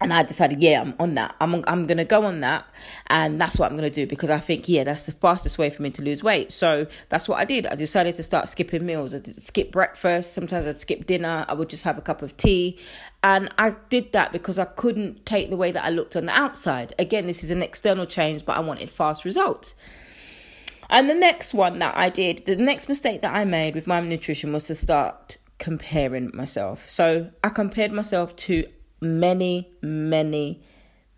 and 0.00 0.14
I 0.14 0.22
decided, 0.22 0.62
yeah, 0.62 0.80
I'm 0.80 0.94
on 0.98 1.14
that. 1.14 1.34
I'm 1.40 1.62
I'm 1.66 1.86
gonna 1.86 2.06
go 2.06 2.24
on 2.24 2.40
that, 2.40 2.66
and 3.08 3.38
that's 3.38 3.58
what 3.58 3.70
I'm 3.70 3.76
gonna 3.76 3.90
do 3.90 4.06
because 4.06 4.30
I 4.30 4.38
think, 4.38 4.68
yeah, 4.68 4.84
that's 4.84 5.04
the 5.04 5.12
fastest 5.12 5.58
way 5.58 5.68
for 5.68 5.82
me 5.82 5.90
to 5.90 6.02
lose 6.02 6.22
weight. 6.22 6.52
So 6.52 6.86
that's 7.10 7.28
what 7.28 7.38
I 7.38 7.44
did. 7.44 7.66
I 7.66 7.74
decided 7.74 8.14
to 8.14 8.22
start 8.22 8.48
skipping 8.48 8.86
meals. 8.86 9.12
I 9.12 9.20
skip 9.38 9.70
breakfast. 9.70 10.32
Sometimes 10.32 10.66
I'd 10.66 10.78
skip 10.78 11.06
dinner. 11.06 11.44
I 11.48 11.52
would 11.52 11.68
just 11.68 11.84
have 11.84 11.98
a 11.98 12.00
cup 12.00 12.22
of 12.22 12.34
tea, 12.38 12.78
and 13.22 13.52
I 13.58 13.76
did 13.90 14.12
that 14.12 14.32
because 14.32 14.58
I 14.58 14.64
couldn't 14.64 15.26
take 15.26 15.50
the 15.50 15.56
way 15.56 15.70
that 15.70 15.84
I 15.84 15.90
looked 15.90 16.16
on 16.16 16.26
the 16.26 16.32
outside. 16.32 16.94
Again, 16.98 17.26
this 17.26 17.44
is 17.44 17.50
an 17.50 17.62
external 17.62 18.06
change, 18.06 18.46
but 18.46 18.56
I 18.56 18.60
wanted 18.60 18.90
fast 18.90 19.26
results. 19.26 19.74
And 20.88 21.08
the 21.08 21.14
next 21.14 21.52
one 21.54 21.78
that 21.80 21.96
I 21.96 22.08
did, 22.08 22.46
the 22.46 22.56
next 22.56 22.88
mistake 22.88 23.20
that 23.20 23.34
I 23.34 23.44
made 23.44 23.74
with 23.74 23.86
my 23.86 24.00
nutrition 24.00 24.52
was 24.52 24.64
to 24.64 24.74
start 24.74 25.36
comparing 25.58 26.30
myself. 26.34 26.88
So 26.88 27.30
I 27.44 27.50
compared 27.50 27.92
myself 27.92 28.34
to 28.36 28.66
many, 29.00 29.72
many, 29.82 30.62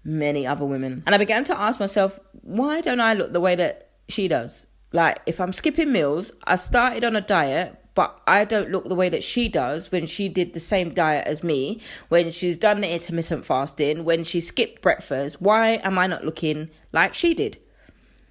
many 0.05 0.47
other 0.47 0.65
women. 0.65 1.03
And 1.07 1.15
I 1.15 1.19
began 1.19 1.45
to 1.45 1.59
ask 1.59 1.81
myself, 1.81 2.19
why 2.43 2.81
don't 2.81 3.01
I 3.01 3.15
look 3.15 3.33
the 3.33 3.41
way 3.41 3.55
that 3.55 3.91
she 4.09 4.29
does? 4.29 4.67
Like, 4.93 5.21
if 5.27 5.41
I'm 5.41 5.53
skipping 5.53 5.93
meals, 5.93 6.33
I 6.45 6.57
started 6.57 7.05
on 7.05 7.17
a 7.17 7.21
diet, 7.21 7.79
but 7.95 8.21
I 8.27 8.45
don't 8.45 8.71
look 8.71 8.85
the 8.85 8.95
way 8.95 9.09
that 9.09 9.23
she 9.23 9.49
does 9.49 9.91
when 9.91 10.07
she 10.07 10.29
did 10.29 10.53
the 10.53 10.61
same 10.61 10.95
diet 10.95 11.27
as 11.27 11.45
me, 11.45 11.81
when 12.09 12.31
she's 12.31 12.57
done 12.57 12.81
the 12.81 12.93
intermittent 12.93 13.45
fasting, 13.45 14.05
when 14.05 14.25
she 14.25 14.41
skipped 14.41 14.83
breakfast. 14.83 15.41
Why 15.41 15.81
am 15.83 15.99
I 15.99 16.07
not 16.07 16.25
looking 16.25 16.71
like 16.93 17.15
she 17.15 17.35
did? 17.35 17.59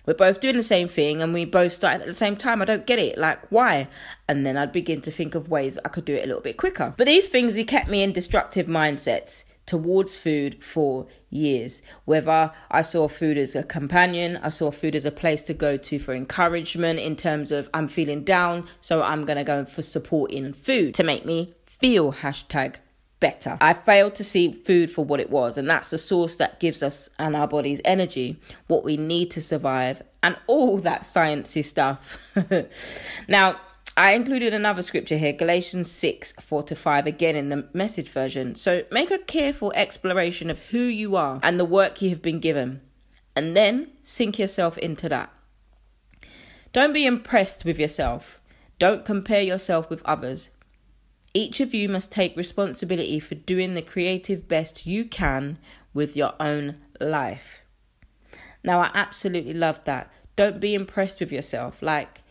We're 0.06 0.14
both 0.14 0.40
doing 0.40 0.58
the 0.58 0.64
same 0.64 0.88
thing 0.88 1.22
and 1.22 1.34
we 1.34 1.46
both 1.46 1.74
started 1.74 2.02
at 2.02 2.08
the 2.08 2.14
same 2.14 2.36
time. 2.36 2.62
I 2.62 2.66
don't 2.66 2.88
get 2.88 3.00
it. 3.00 3.18
Like, 3.18 3.52
why? 3.52 3.88
And 4.28 4.46
then 4.46 4.58
I'd 4.58 4.72
begin 4.72 5.02
to 5.02 5.12
think 5.12 5.36
of 5.36 5.50
ways 5.50 5.78
I 5.86 5.90
could 5.90 6.06
do 6.06 6.16
it 6.16 6.24
a 6.24 6.28
little 6.28 6.42
bit 6.42 6.58
quicker. 6.58 6.94
But 6.98 7.08
these 7.08 7.28
things, 7.28 7.54
they 7.54 7.64
kept 7.64 7.90
me 7.90 8.02
in 8.02 8.12
destructive 8.12 8.68
mindsets 8.68 9.44
towards 9.66 10.18
food 10.18 10.64
for 10.64 11.08
years. 11.30 11.82
Whether 12.06 12.52
I 12.70 12.82
saw 12.82 13.08
food 13.08 13.38
as 13.38 13.56
a 13.56 13.64
companion, 13.64 14.38
I 14.42 14.50
saw 14.50 14.72
food 14.72 14.96
as 14.96 15.06
a 15.06 15.12
place 15.12 15.44
to 15.44 15.54
go 15.54 15.78
to 15.78 16.00
for 16.00 16.14
encouragement 16.14 17.00
in 17.00 17.16
terms 17.16 17.52
of 17.52 17.70
I'm 17.74 17.88
feeling 17.88 18.24
down, 18.24 18.68
so 18.82 19.04
I'm 19.04 19.26
going 19.26 19.38
to 19.38 19.44
go 19.44 19.66
for 19.66 19.82
support 19.82 20.32
in 20.32 20.54
food 20.54 20.96
to 20.96 21.04
make 21.04 21.26
me 21.26 21.54
feel 21.64 22.14
hashtag 22.14 22.76
better. 23.22 23.58
I 23.62 23.72
failed 23.72 24.16
to 24.16 24.26
see 24.26 24.52
food 24.52 24.92
for 24.92 25.06
what 25.06 25.22
it 25.22 25.30
was, 25.30 25.58
and 25.58 25.70
that's 25.70 25.92
the 25.92 25.98
source 25.98 26.36
that 26.36 26.60
gives 26.60 26.84
us 26.84 27.10
and 27.18 27.38
our 27.38 27.48
bodies 27.48 27.80
energy, 27.86 28.42
what 28.68 28.84
we 28.84 28.98
need 28.98 29.32
to 29.32 29.42
survive, 29.42 30.04
and 30.22 30.36
all 30.48 30.78
that 30.80 31.04
sciencey 31.04 31.64
stuff. 31.64 32.20
now, 33.30 33.58
I 33.96 34.14
included 34.14 34.54
another 34.54 34.82
scripture 34.82 35.18
here, 35.18 35.34
Galatians 35.34 35.90
6 35.92 36.34
4 36.34 36.64
to 36.64 36.76
5, 36.76 37.08
again 37.08 37.36
in 37.36 37.50
the 37.50 37.68
message 37.74 38.10
version. 38.10 38.56
So 38.56 38.84
make 38.92 39.12
a 39.12 39.18
careful 39.20 39.72
exploration 39.76 40.50
of 40.50 40.60
who 40.60 40.80
you 40.80 41.16
are 41.16 41.40
and 41.44 41.60
the 41.60 41.66
work 41.66 42.02
you 42.02 42.10
have 42.10 42.22
been 42.22 42.40
given, 42.40 42.82
and 43.36 43.56
then 43.56 43.92
sink 44.02 44.40
yourself 44.40 44.78
into 44.78 45.08
that. 45.10 45.32
Don't 46.74 46.94
be 46.94 47.06
impressed 47.06 47.66
with 47.66 47.80
yourself, 47.80 48.42
don't 48.80 49.06
compare 49.06 49.42
yourself 49.42 49.90
with 49.90 50.02
others. 50.06 50.50
Each 51.34 51.60
of 51.60 51.74
you 51.74 51.88
must 51.88 52.12
take 52.12 52.36
responsibility 52.36 53.20
for 53.20 53.36
doing 53.36 53.74
the 53.74 53.82
creative 53.82 54.48
best 54.48 54.86
you 54.86 55.06
can 55.06 55.58
with 55.94 56.18
your 56.18 56.34
own 56.40 56.78
life. 57.00 57.62
Now, 58.64 58.82
I 58.82 58.92
absolutely 58.94 59.54
love 59.54 59.84
that. 59.86 60.12
Don't 60.36 60.60
be 60.60 60.76
impressed 60.76 61.20
with 61.20 61.32
yourself. 61.32 61.82
Like, 61.82 62.22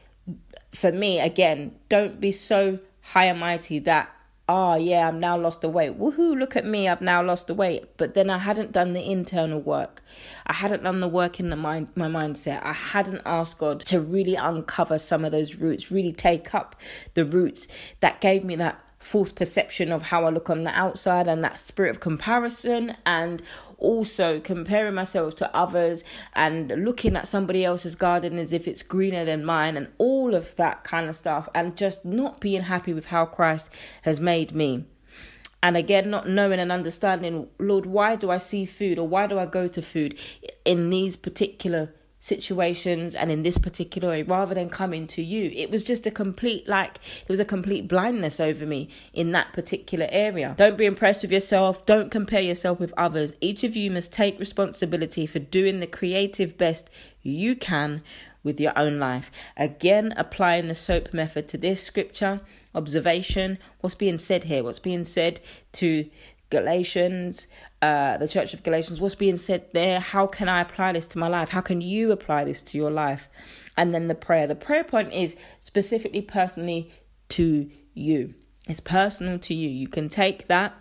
for 0.72 0.92
me, 0.92 1.18
again, 1.18 1.76
don't 1.88 2.20
be 2.20 2.32
so 2.32 2.78
high 3.00 3.24
and 3.24 3.40
mighty 3.40 3.78
that 3.80 4.10
oh 4.50 4.74
yeah, 4.74 5.06
I'm 5.06 5.20
now 5.20 5.38
lost 5.38 5.60
the 5.60 5.68
weight. 5.68 5.96
Woohoo, 5.96 6.36
look 6.36 6.56
at 6.56 6.66
me, 6.66 6.88
I've 6.88 7.00
now 7.00 7.22
lost 7.22 7.46
the 7.46 7.54
weight. 7.54 7.96
But 7.96 8.14
then 8.14 8.28
I 8.28 8.38
hadn't 8.38 8.72
done 8.72 8.94
the 8.94 9.08
internal 9.08 9.60
work. 9.60 10.02
I 10.44 10.52
hadn't 10.52 10.82
done 10.82 10.98
the 10.98 11.06
work 11.06 11.38
in 11.38 11.50
the 11.50 11.56
mind 11.56 11.92
my 11.94 12.08
mindset. 12.08 12.60
I 12.64 12.72
hadn't 12.72 13.22
asked 13.24 13.58
God 13.58 13.78
to 13.82 14.00
really 14.00 14.34
uncover 14.34 14.98
some 14.98 15.24
of 15.24 15.30
those 15.30 15.54
roots, 15.60 15.92
really 15.92 16.12
take 16.12 16.52
up 16.52 16.74
the 17.14 17.24
roots 17.24 17.68
that 18.00 18.20
gave 18.20 18.42
me 18.42 18.56
that 18.56 18.89
false 19.00 19.32
perception 19.32 19.90
of 19.90 20.02
how 20.02 20.26
I 20.26 20.30
look 20.30 20.50
on 20.50 20.64
the 20.64 20.70
outside 20.70 21.26
and 21.26 21.42
that 21.42 21.58
spirit 21.58 21.90
of 21.90 22.00
comparison 22.00 22.96
and 23.06 23.42
also 23.78 24.38
comparing 24.38 24.94
myself 24.94 25.34
to 25.36 25.56
others 25.56 26.04
and 26.34 26.68
looking 26.84 27.16
at 27.16 27.26
somebody 27.26 27.64
else's 27.64 27.96
garden 27.96 28.38
as 28.38 28.52
if 28.52 28.68
it's 28.68 28.82
greener 28.82 29.24
than 29.24 29.44
mine 29.44 29.76
and 29.76 29.88
all 29.96 30.34
of 30.34 30.54
that 30.56 30.84
kind 30.84 31.08
of 31.08 31.16
stuff 31.16 31.48
and 31.54 31.76
just 31.76 32.04
not 32.04 32.40
being 32.40 32.62
happy 32.62 32.92
with 32.92 33.06
how 33.06 33.24
Christ 33.24 33.70
has 34.02 34.20
made 34.20 34.52
me. 34.52 34.84
And 35.62 35.76
again, 35.76 36.10
not 36.10 36.28
knowing 36.28 36.60
and 36.60 36.70
understanding, 36.70 37.48
Lord, 37.58 37.86
why 37.86 38.16
do 38.16 38.30
I 38.30 38.38
see 38.38 38.64
food 38.64 38.98
or 38.98 39.08
why 39.08 39.26
do 39.26 39.38
I 39.38 39.46
go 39.46 39.66
to 39.68 39.82
food 39.82 40.18
in 40.64 40.90
these 40.90 41.16
particular 41.16 41.94
situations 42.20 43.14
and 43.14 43.32
in 43.32 43.42
this 43.42 43.56
particular 43.56 44.22
rather 44.24 44.54
than 44.54 44.68
coming 44.68 45.06
to 45.06 45.22
you 45.22 45.50
it 45.54 45.70
was 45.70 45.82
just 45.82 46.06
a 46.06 46.10
complete 46.10 46.68
like 46.68 46.98
it 47.22 47.28
was 47.28 47.40
a 47.40 47.44
complete 47.46 47.88
blindness 47.88 48.38
over 48.38 48.66
me 48.66 48.88
in 49.12 49.32
that 49.32 49.52
particular 49.52 50.06
area. 50.10 50.54
Don't 50.56 50.76
be 50.76 50.84
impressed 50.84 51.22
with 51.22 51.32
yourself. 51.32 51.86
Don't 51.86 52.10
compare 52.10 52.42
yourself 52.42 52.78
with 52.78 52.92
others. 52.96 53.34
Each 53.40 53.64
of 53.64 53.74
you 53.74 53.90
must 53.90 54.12
take 54.12 54.38
responsibility 54.38 55.26
for 55.26 55.38
doing 55.38 55.80
the 55.80 55.86
creative 55.86 56.58
best 56.58 56.90
you 57.22 57.56
can 57.56 58.02
with 58.42 58.60
your 58.60 58.78
own 58.78 58.98
life. 58.98 59.30
Again 59.56 60.14
applying 60.16 60.68
the 60.68 60.74
soap 60.74 61.12
method 61.12 61.48
to 61.48 61.58
this 61.58 61.82
scripture. 61.82 62.40
Observation. 62.74 63.58
What's 63.80 63.94
being 63.94 64.18
said 64.18 64.44
here? 64.44 64.62
What's 64.62 64.78
being 64.78 65.04
said 65.04 65.40
to 65.72 66.08
Galatians, 66.50 67.46
uh, 67.80 68.16
the 68.18 68.28
Church 68.28 68.52
of 68.52 68.62
Galatians, 68.62 69.00
what's 69.00 69.14
being 69.14 69.36
said 69.36 69.66
there? 69.72 70.00
How 70.00 70.26
can 70.26 70.48
I 70.48 70.60
apply 70.60 70.92
this 70.92 71.06
to 71.08 71.18
my 71.18 71.28
life? 71.28 71.48
How 71.48 71.60
can 71.60 71.80
you 71.80 72.12
apply 72.12 72.44
this 72.44 72.60
to 72.62 72.78
your 72.78 72.90
life? 72.90 73.28
And 73.76 73.94
then 73.94 74.08
the 74.08 74.14
prayer. 74.14 74.46
The 74.46 74.56
prayer 74.56 74.84
point 74.84 75.12
is 75.12 75.36
specifically 75.60 76.22
personally 76.22 76.90
to 77.30 77.70
you. 77.94 78.34
It's 78.68 78.80
personal 78.80 79.38
to 79.38 79.54
you. 79.54 79.68
You 79.68 79.88
can 79.88 80.08
take 80.08 80.48
that 80.48 80.74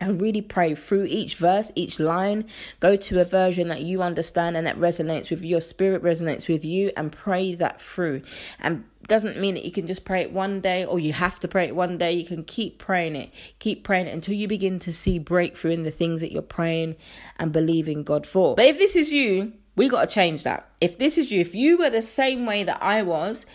and 0.00 0.20
really 0.20 0.40
pray 0.40 0.74
through 0.74 1.04
each 1.04 1.36
verse, 1.36 1.70
each 1.74 2.00
line. 2.00 2.46
Go 2.80 2.96
to 2.96 3.20
a 3.20 3.24
version 3.24 3.68
that 3.68 3.82
you 3.82 4.02
understand 4.02 4.56
and 4.56 4.66
that 4.66 4.78
resonates 4.78 5.30
with 5.30 5.42
your 5.42 5.60
spirit, 5.60 6.02
resonates 6.02 6.48
with 6.48 6.64
you, 6.64 6.90
and 6.96 7.12
pray 7.12 7.54
that 7.54 7.80
through. 7.80 8.22
And 8.58 8.84
doesn't 9.06 9.38
mean 9.38 9.54
that 9.54 9.64
you 9.64 9.72
can 9.72 9.86
just 9.86 10.04
pray 10.04 10.22
it 10.22 10.32
one 10.32 10.60
day 10.60 10.84
or 10.84 10.98
you 10.98 11.12
have 11.12 11.38
to 11.40 11.48
pray 11.48 11.66
it 11.66 11.74
one 11.74 11.98
day. 11.98 12.12
You 12.12 12.24
can 12.24 12.44
keep 12.44 12.78
praying 12.78 13.16
it, 13.16 13.30
keep 13.58 13.84
praying 13.84 14.06
it 14.06 14.14
until 14.14 14.34
you 14.34 14.48
begin 14.48 14.78
to 14.80 14.92
see 14.92 15.18
breakthrough 15.18 15.72
in 15.72 15.82
the 15.82 15.90
things 15.90 16.20
that 16.20 16.32
you're 16.32 16.42
praying 16.42 16.96
and 17.38 17.52
believing 17.52 18.02
God 18.02 18.26
for. 18.26 18.54
But 18.54 18.66
if 18.66 18.78
this 18.78 18.96
is 18.96 19.10
you, 19.10 19.52
we 19.76 19.88
got 19.88 20.08
to 20.08 20.14
change 20.14 20.44
that. 20.44 20.68
If 20.80 20.98
this 20.98 21.18
is 21.18 21.30
you, 21.30 21.40
if 21.40 21.54
you 21.54 21.78
were 21.78 21.90
the 21.90 22.02
same 22.02 22.46
way 22.46 22.64
that 22.64 22.82
I 22.82 23.02
was, 23.02 23.46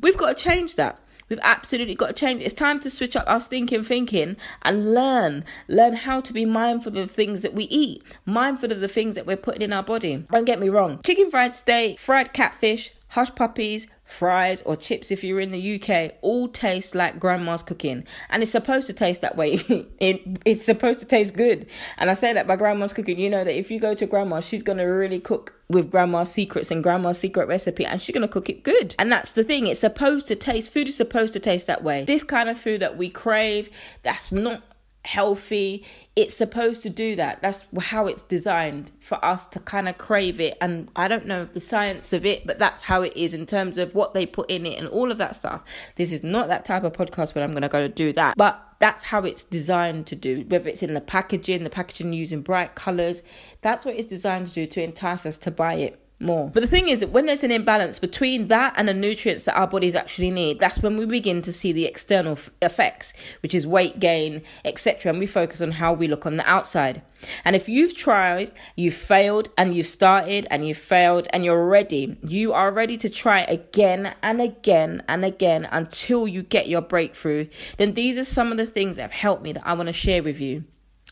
we've 0.00 0.16
got 0.16 0.36
to 0.36 0.44
change 0.44 0.76
that. 0.76 1.00
We've 1.34 1.40
absolutely 1.42 1.96
got 1.96 2.06
to 2.06 2.12
change. 2.12 2.42
It's 2.42 2.54
time 2.54 2.78
to 2.78 2.88
switch 2.88 3.16
up 3.16 3.24
our 3.26 3.40
stinking 3.40 3.82
thinking 3.82 4.36
and 4.62 4.94
learn. 4.94 5.44
Learn 5.66 5.94
how 5.94 6.20
to 6.20 6.32
be 6.32 6.44
mindful 6.44 6.90
of 6.90 6.94
the 6.94 7.12
things 7.12 7.42
that 7.42 7.54
we 7.54 7.64
eat, 7.64 8.04
mindful 8.24 8.70
of 8.70 8.78
the 8.78 8.86
things 8.86 9.16
that 9.16 9.26
we're 9.26 9.36
putting 9.36 9.62
in 9.62 9.72
our 9.72 9.82
body. 9.82 10.24
Don't 10.30 10.44
get 10.44 10.60
me 10.60 10.68
wrong. 10.68 11.00
Chicken 11.04 11.32
fried 11.32 11.52
steak, 11.52 11.98
fried 11.98 12.32
catfish, 12.32 12.92
hush 13.08 13.34
puppies, 13.34 13.88
fries, 14.14 14.62
or 14.62 14.76
chips 14.76 15.10
if 15.10 15.22
you're 15.22 15.40
in 15.40 15.50
the 15.50 15.74
UK 15.80 16.14
all 16.22 16.48
taste 16.48 16.94
like 16.94 17.18
grandma's 17.18 17.62
cooking. 17.62 18.04
And 18.30 18.42
it's 18.42 18.52
supposed 18.52 18.86
to 18.86 18.92
taste 18.92 19.20
that 19.22 19.36
way. 19.36 19.54
it, 20.00 20.22
it's 20.44 20.64
supposed 20.64 21.00
to 21.00 21.06
taste 21.06 21.34
good. 21.34 21.66
And 21.98 22.10
I 22.10 22.14
say 22.14 22.32
that 22.32 22.46
by 22.46 22.56
grandma's 22.56 22.92
cooking, 22.92 23.18
you 23.18 23.28
know 23.28 23.44
that 23.44 23.58
if 23.58 23.70
you 23.70 23.80
go 23.80 23.94
to 23.94 24.06
grandma, 24.06 24.40
she's 24.40 24.62
going 24.62 24.78
to 24.78 24.84
really 24.84 25.20
cook 25.20 25.54
with 25.68 25.90
grandma's 25.90 26.30
secrets 26.30 26.70
and 26.70 26.82
grandma's 26.82 27.18
secret 27.18 27.48
recipe 27.48 27.86
and 27.86 28.00
she's 28.00 28.14
going 28.14 28.22
to 28.22 28.28
cook 28.28 28.48
it 28.48 28.62
good. 28.62 28.94
And 28.98 29.10
that's 29.10 29.32
the 29.32 29.44
thing. 29.44 29.66
It's 29.66 29.80
supposed 29.80 30.28
to 30.28 30.36
taste, 30.36 30.72
food 30.72 30.88
is 30.88 30.96
supposed 30.96 31.32
to 31.32 31.40
taste 31.40 31.66
that 31.66 31.82
way. 31.82 32.04
This 32.04 32.22
kind 32.22 32.48
of 32.48 32.58
food 32.58 32.80
that 32.80 32.96
we 32.96 33.08
crave, 33.08 33.70
that's 34.02 34.30
not 34.30 34.62
healthy. 35.04 35.84
It's 36.16 36.34
supposed 36.34 36.82
to 36.82 36.90
do 36.90 37.16
that. 37.16 37.42
That's 37.42 37.66
how 37.78 38.06
it's 38.06 38.22
designed 38.22 38.90
for 39.00 39.22
us 39.24 39.46
to 39.46 39.60
kind 39.60 39.88
of 39.88 39.98
crave 39.98 40.40
it. 40.40 40.56
And 40.60 40.88
I 40.96 41.08
don't 41.08 41.26
know 41.26 41.44
the 41.44 41.60
science 41.60 42.12
of 42.12 42.24
it, 42.24 42.46
but 42.46 42.58
that's 42.58 42.82
how 42.82 43.02
it 43.02 43.12
is 43.16 43.34
in 43.34 43.46
terms 43.46 43.78
of 43.78 43.94
what 43.94 44.14
they 44.14 44.26
put 44.26 44.50
in 44.50 44.66
it 44.66 44.78
and 44.78 44.88
all 44.88 45.12
of 45.12 45.18
that 45.18 45.36
stuff. 45.36 45.62
This 45.96 46.12
is 46.12 46.22
not 46.22 46.48
that 46.48 46.64
type 46.64 46.84
of 46.84 46.92
podcast 46.92 47.34
where 47.34 47.44
I'm 47.44 47.52
going 47.52 47.62
to 47.62 47.68
go 47.68 47.86
do 47.88 48.12
that. 48.14 48.36
But 48.36 48.60
that's 48.80 49.04
how 49.04 49.20
it's 49.20 49.44
designed 49.44 50.06
to 50.08 50.16
do, 50.16 50.44
whether 50.48 50.68
it's 50.68 50.82
in 50.82 50.94
the 50.94 51.00
packaging, 51.00 51.64
the 51.64 51.70
packaging 51.70 52.12
using 52.12 52.42
bright 52.42 52.74
colors. 52.74 53.22
That's 53.60 53.84
what 53.84 53.94
it's 53.96 54.06
designed 54.06 54.46
to 54.48 54.52
do 54.52 54.66
to 54.66 54.82
entice 54.82 55.26
us 55.26 55.38
to 55.38 55.50
buy 55.50 55.74
it 55.74 56.03
more. 56.20 56.50
But 56.52 56.60
the 56.60 56.66
thing 56.66 56.88
is 56.88 57.00
that 57.00 57.10
when 57.10 57.26
there's 57.26 57.44
an 57.44 57.50
imbalance 57.50 57.98
between 57.98 58.48
that 58.48 58.74
and 58.76 58.88
the 58.88 58.94
nutrients 58.94 59.44
that 59.44 59.56
our 59.56 59.66
bodies 59.66 59.94
actually 59.94 60.30
need, 60.30 60.60
that's 60.60 60.80
when 60.80 60.96
we 60.96 61.06
begin 61.06 61.42
to 61.42 61.52
see 61.52 61.72
the 61.72 61.86
external 61.86 62.32
f- 62.32 62.50
effects, 62.62 63.12
which 63.42 63.54
is 63.54 63.66
weight 63.66 63.98
gain, 63.98 64.42
etc. 64.64 65.10
And 65.10 65.18
we 65.18 65.26
focus 65.26 65.60
on 65.60 65.72
how 65.72 65.92
we 65.92 66.08
look 66.08 66.26
on 66.26 66.36
the 66.36 66.48
outside. 66.48 67.02
And 67.44 67.56
if 67.56 67.68
you've 67.68 67.96
tried, 67.96 68.52
you've 68.76 68.94
failed, 68.94 69.50
and 69.56 69.74
you've 69.74 69.86
started 69.86 70.46
and 70.50 70.66
you've 70.66 70.78
failed, 70.78 71.26
and 71.32 71.44
you're 71.44 71.66
ready, 71.66 72.16
you 72.22 72.52
are 72.52 72.70
ready 72.70 72.96
to 72.98 73.08
try 73.08 73.40
again 73.40 74.14
and 74.22 74.40
again 74.40 75.02
and 75.08 75.24
again 75.24 75.68
until 75.70 76.28
you 76.28 76.42
get 76.42 76.68
your 76.68 76.82
breakthrough, 76.82 77.48
then 77.78 77.94
these 77.94 78.18
are 78.18 78.24
some 78.24 78.52
of 78.52 78.58
the 78.58 78.66
things 78.66 78.96
that 78.96 79.02
have 79.02 79.12
helped 79.12 79.42
me 79.42 79.52
that 79.52 79.66
I 79.66 79.74
want 79.74 79.88
to 79.88 79.92
share 79.92 80.22
with 80.22 80.40
you. 80.40 80.64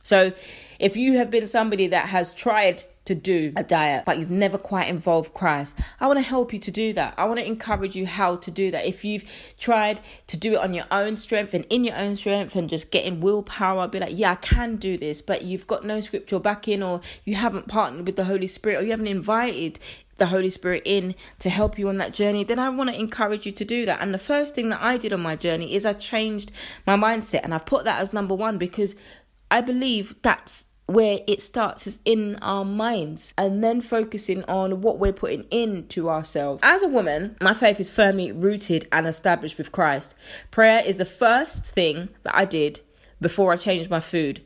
So, 0.04 0.32
if 0.80 0.96
you 0.96 1.18
have 1.18 1.30
been 1.30 1.46
somebody 1.46 1.86
that 1.88 2.08
has 2.08 2.34
tried 2.34 2.82
to 3.04 3.14
do 3.14 3.52
a 3.56 3.62
diet, 3.62 4.04
but 4.04 4.18
you've 4.18 4.30
never 4.30 4.58
quite 4.58 4.88
involved 4.88 5.34
Christ. 5.34 5.76
I 6.00 6.06
want 6.06 6.18
to 6.18 6.24
help 6.24 6.52
you 6.52 6.58
to 6.60 6.70
do 6.70 6.92
that. 6.92 7.14
I 7.16 7.24
want 7.24 7.40
to 7.40 7.46
encourage 7.46 7.96
you 7.96 8.06
how 8.06 8.36
to 8.36 8.50
do 8.50 8.70
that. 8.70 8.86
If 8.86 9.04
you've 9.04 9.54
tried 9.58 10.00
to 10.28 10.36
do 10.36 10.54
it 10.54 10.58
on 10.58 10.74
your 10.74 10.86
own 10.90 11.16
strength 11.16 11.54
and 11.54 11.66
in 11.68 11.84
your 11.84 11.96
own 11.96 12.14
strength 12.16 12.54
and 12.54 12.68
just 12.68 12.90
getting 12.90 13.20
willpower, 13.20 13.88
be 13.88 14.00
like, 14.00 14.16
yeah, 14.16 14.32
I 14.32 14.36
can 14.36 14.76
do 14.76 14.96
this, 14.96 15.20
but 15.22 15.42
you've 15.42 15.66
got 15.66 15.84
no 15.84 16.00
scriptural 16.00 16.40
backing 16.40 16.82
or 16.82 17.00
you 17.24 17.34
haven't 17.34 17.68
partnered 17.68 18.06
with 18.06 18.16
the 18.16 18.24
Holy 18.24 18.46
Spirit 18.46 18.80
or 18.80 18.84
you 18.84 18.90
haven't 18.90 19.06
invited 19.08 19.78
the 20.18 20.26
Holy 20.26 20.50
Spirit 20.50 20.82
in 20.84 21.16
to 21.40 21.50
help 21.50 21.78
you 21.78 21.88
on 21.88 21.96
that 21.98 22.12
journey, 22.14 22.44
then 22.44 22.60
I 22.60 22.68
want 22.68 22.90
to 22.90 22.98
encourage 22.98 23.44
you 23.44 23.52
to 23.52 23.64
do 23.64 23.84
that. 23.86 24.00
And 24.00 24.14
the 24.14 24.18
first 24.18 24.54
thing 24.54 24.68
that 24.68 24.80
I 24.80 24.96
did 24.96 25.12
on 25.12 25.20
my 25.20 25.34
journey 25.34 25.74
is 25.74 25.84
I 25.84 25.94
changed 25.94 26.52
my 26.86 26.96
mindset 26.96 27.40
and 27.42 27.52
I've 27.52 27.66
put 27.66 27.84
that 27.86 28.00
as 28.00 28.12
number 28.12 28.34
one 28.34 28.56
because 28.56 28.94
I 29.50 29.60
believe 29.60 30.14
that's 30.22 30.64
where 30.86 31.20
it 31.26 31.40
starts 31.40 31.86
is 31.86 31.98
in 32.04 32.36
our 32.36 32.64
minds 32.64 33.32
and 33.38 33.62
then 33.62 33.80
focusing 33.80 34.44
on 34.44 34.80
what 34.80 34.98
we're 34.98 35.12
putting 35.12 35.44
into 35.50 36.08
ourselves. 36.08 36.60
As 36.62 36.82
a 36.82 36.88
woman, 36.88 37.36
my 37.40 37.54
faith 37.54 37.80
is 37.80 37.90
firmly 37.90 38.32
rooted 38.32 38.86
and 38.92 39.06
established 39.06 39.58
with 39.58 39.72
Christ. 39.72 40.14
Prayer 40.50 40.82
is 40.84 40.96
the 40.96 41.04
first 41.04 41.66
thing 41.66 42.08
that 42.24 42.34
I 42.34 42.44
did 42.44 42.80
before 43.20 43.52
I 43.52 43.56
changed 43.56 43.88
my 43.88 44.00
food 44.00 44.42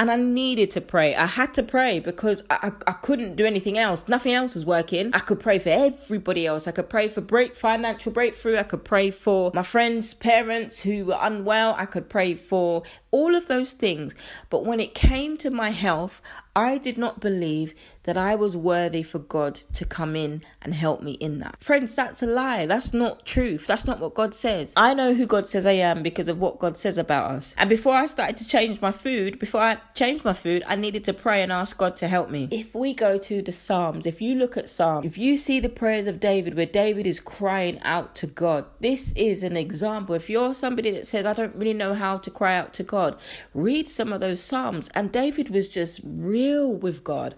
and 0.00 0.10
I 0.10 0.16
needed 0.16 0.70
to 0.70 0.80
pray. 0.80 1.14
I 1.14 1.26
had 1.26 1.52
to 1.54 1.62
pray 1.62 2.00
because 2.00 2.42
I, 2.48 2.70
I, 2.86 2.90
I, 2.90 2.92
couldn't 2.92 3.36
do 3.36 3.44
anything 3.44 3.76
else. 3.76 4.08
Nothing 4.08 4.32
else 4.32 4.54
was 4.54 4.64
working. 4.64 5.10
I 5.12 5.18
could 5.18 5.38
pray 5.38 5.58
for 5.58 5.68
everybody 5.68 6.46
else. 6.46 6.66
I 6.66 6.70
could 6.70 6.88
pray 6.88 7.08
for 7.08 7.20
break 7.20 7.54
financial 7.54 8.10
breakthrough. 8.10 8.56
I 8.56 8.62
could 8.62 8.82
pray 8.82 9.10
for 9.10 9.50
my 9.52 9.62
friends' 9.62 10.14
parents 10.14 10.80
who 10.80 11.04
were 11.04 11.18
unwell. 11.20 11.74
I 11.76 11.84
could 11.84 12.08
pray 12.08 12.34
for 12.34 12.82
all 13.10 13.34
of 13.34 13.46
those 13.48 13.74
things. 13.74 14.14
But 14.48 14.64
when 14.64 14.80
it 14.80 14.94
came 14.94 15.36
to 15.36 15.50
my 15.50 15.68
health, 15.68 16.22
I 16.56 16.78
did 16.78 16.98
not 16.98 17.20
believe 17.20 17.74
that 18.04 18.16
I 18.16 18.34
was 18.34 18.56
worthy 18.56 19.02
for 19.02 19.18
God 19.18 19.54
to 19.74 19.84
come 19.84 20.16
in 20.16 20.42
and 20.62 20.74
help 20.74 21.02
me 21.02 21.12
in 21.12 21.38
that. 21.40 21.62
Friends, 21.62 21.94
that's 21.94 22.22
a 22.22 22.26
lie. 22.26 22.66
That's 22.66 22.92
not 22.92 23.24
truth. 23.24 23.66
That's 23.66 23.86
not 23.86 24.00
what 24.00 24.14
God 24.14 24.34
says. 24.34 24.72
I 24.76 24.94
know 24.94 25.14
who 25.14 25.26
God 25.26 25.46
says 25.46 25.66
I 25.66 25.72
am 25.72 26.02
because 26.02 26.28
of 26.28 26.40
what 26.40 26.58
God 26.58 26.76
says 26.76 26.98
about 26.98 27.30
us. 27.30 27.54
And 27.56 27.68
before 27.68 27.94
I 27.94 28.06
started 28.06 28.36
to 28.38 28.46
change 28.46 28.80
my 28.80 28.92
food, 28.92 29.38
before 29.38 29.60
I 29.60 29.78
changed 29.94 30.24
my 30.24 30.32
food, 30.32 30.62
I 30.66 30.76
needed 30.76 31.04
to 31.04 31.12
pray 31.12 31.42
and 31.42 31.52
ask 31.52 31.76
God 31.76 31.96
to 31.96 32.08
help 32.08 32.30
me. 32.30 32.48
If 32.50 32.74
we 32.74 32.94
go 32.94 33.18
to 33.18 33.42
the 33.42 33.52
Psalms, 33.52 34.06
if 34.06 34.20
you 34.20 34.34
look 34.34 34.56
at 34.56 34.68
Psalms, 34.68 35.06
if 35.06 35.18
you 35.18 35.36
see 35.36 35.60
the 35.60 35.68
prayers 35.68 36.06
of 36.06 36.20
David 36.20 36.56
where 36.56 36.66
David 36.66 37.06
is 37.06 37.20
crying 37.20 37.80
out 37.82 38.14
to 38.16 38.26
God, 38.26 38.66
this 38.80 39.12
is 39.14 39.42
an 39.42 39.56
example. 39.56 40.14
If 40.14 40.30
you're 40.30 40.54
somebody 40.54 40.90
that 40.92 41.06
says, 41.06 41.26
I 41.26 41.32
don't 41.32 41.54
really 41.54 41.74
know 41.74 41.94
how 41.94 42.18
to 42.18 42.30
cry 42.30 42.56
out 42.56 42.74
to 42.74 42.82
God, 42.82 43.18
read 43.54 43.88
some 43.88 44.12
of 44.12 44.20
those 44.20 44.42
Psalms. 44.42 44.88
And 44.94 45.12
David 45.12 45.50
was 45.50 45.68
just 45.68 46.00
real 46.04 46.72
with 46.72 47.04
God. 47.04 47.34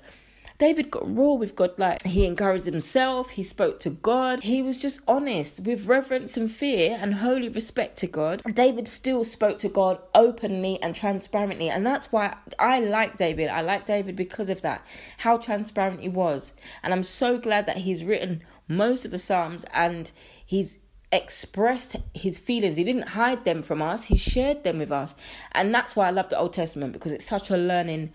David 0.62 0.92
got 0.92 1.16
raw 1.16 1.32
with 1.32 1.56
God. 1.56 1.76
Like 1.76 2.04
he 2.04 2.24
encouraged 2.24 2.66
himself, 2.66 3.30
he 3.30 3.42
spoke 3.42 3.80
to 3.80 3.90
God, 3.90 4.44
he 4.44 4.62
was 4.62 4.78
just 4.78 5.00
honest 5.08 5.58
with 5.58 5.86
reverence 5.86 6.36
and 6.36 6.48
fear 6.48 6.96
and 7.00 7.16
holy 7.16 7.48
respect 7.48 7.98
to 7.98 8.06
God. 8.06 8.42
David 8.54 8.86
still 8.86 9.24
spoke 9.24 9.58
to 9.58 9.68
God 9.68 9.98
openly 10.14 10.80
and 10.80 10.94
transparently, 10.94 11.68
and 11.68 11.84
that's 11.84 12.12
why 12.12 12.36
I 12.60 12.78
like 12.78 13.16
David. 13.16 13.48
I 13.48 13.60
like 13.62 13.86
David 13.86 14.14
because 14.14 14.48
of 14.48 14.62
that, 14.62 14.86
how 15.18 15.36
transparent 15.36 16.00
he 16.00 16.08
was. 16.08 16.52
And 16.84 16.92
I'm 16.92 17.02
so 17.02 17.38
glad 17.38 17.66
that 17.66 17.78
he's 17.78 18.04
written 18.04 18.44
most 18.68 19.04
of 19.04 19.10
the 19.10 19.18
Psalms 19.18 19.64
and 19.74 20.12
he's 20.46 20.78
expressed 21.10 21.96
his 22.14 22.38
feelings. 22.38 22.76
He 22.76 22.84
didn't 22.84 23.08
hide 23.08 23.44
them 23.44 23.64
from 23.64 23.82
us, 23.82 24.04
he 24.04 24.16
shared 24.16 24.62
them 24.62 24.78
with 24.78 24.92
us. 24.92 25.16
And 25.50 25.74
that's 25.74 25.96
why 25.96 26.06
I 26.06 26.10
love 26.10 26.28
the 26.28 26.38
Old 26.38 26.52
Testament 26.52 26.92
because 26.92 27.10
it's 27.10 27.26
such 27.26 27.50
a 27.50 27.56
learning 27.56 28.12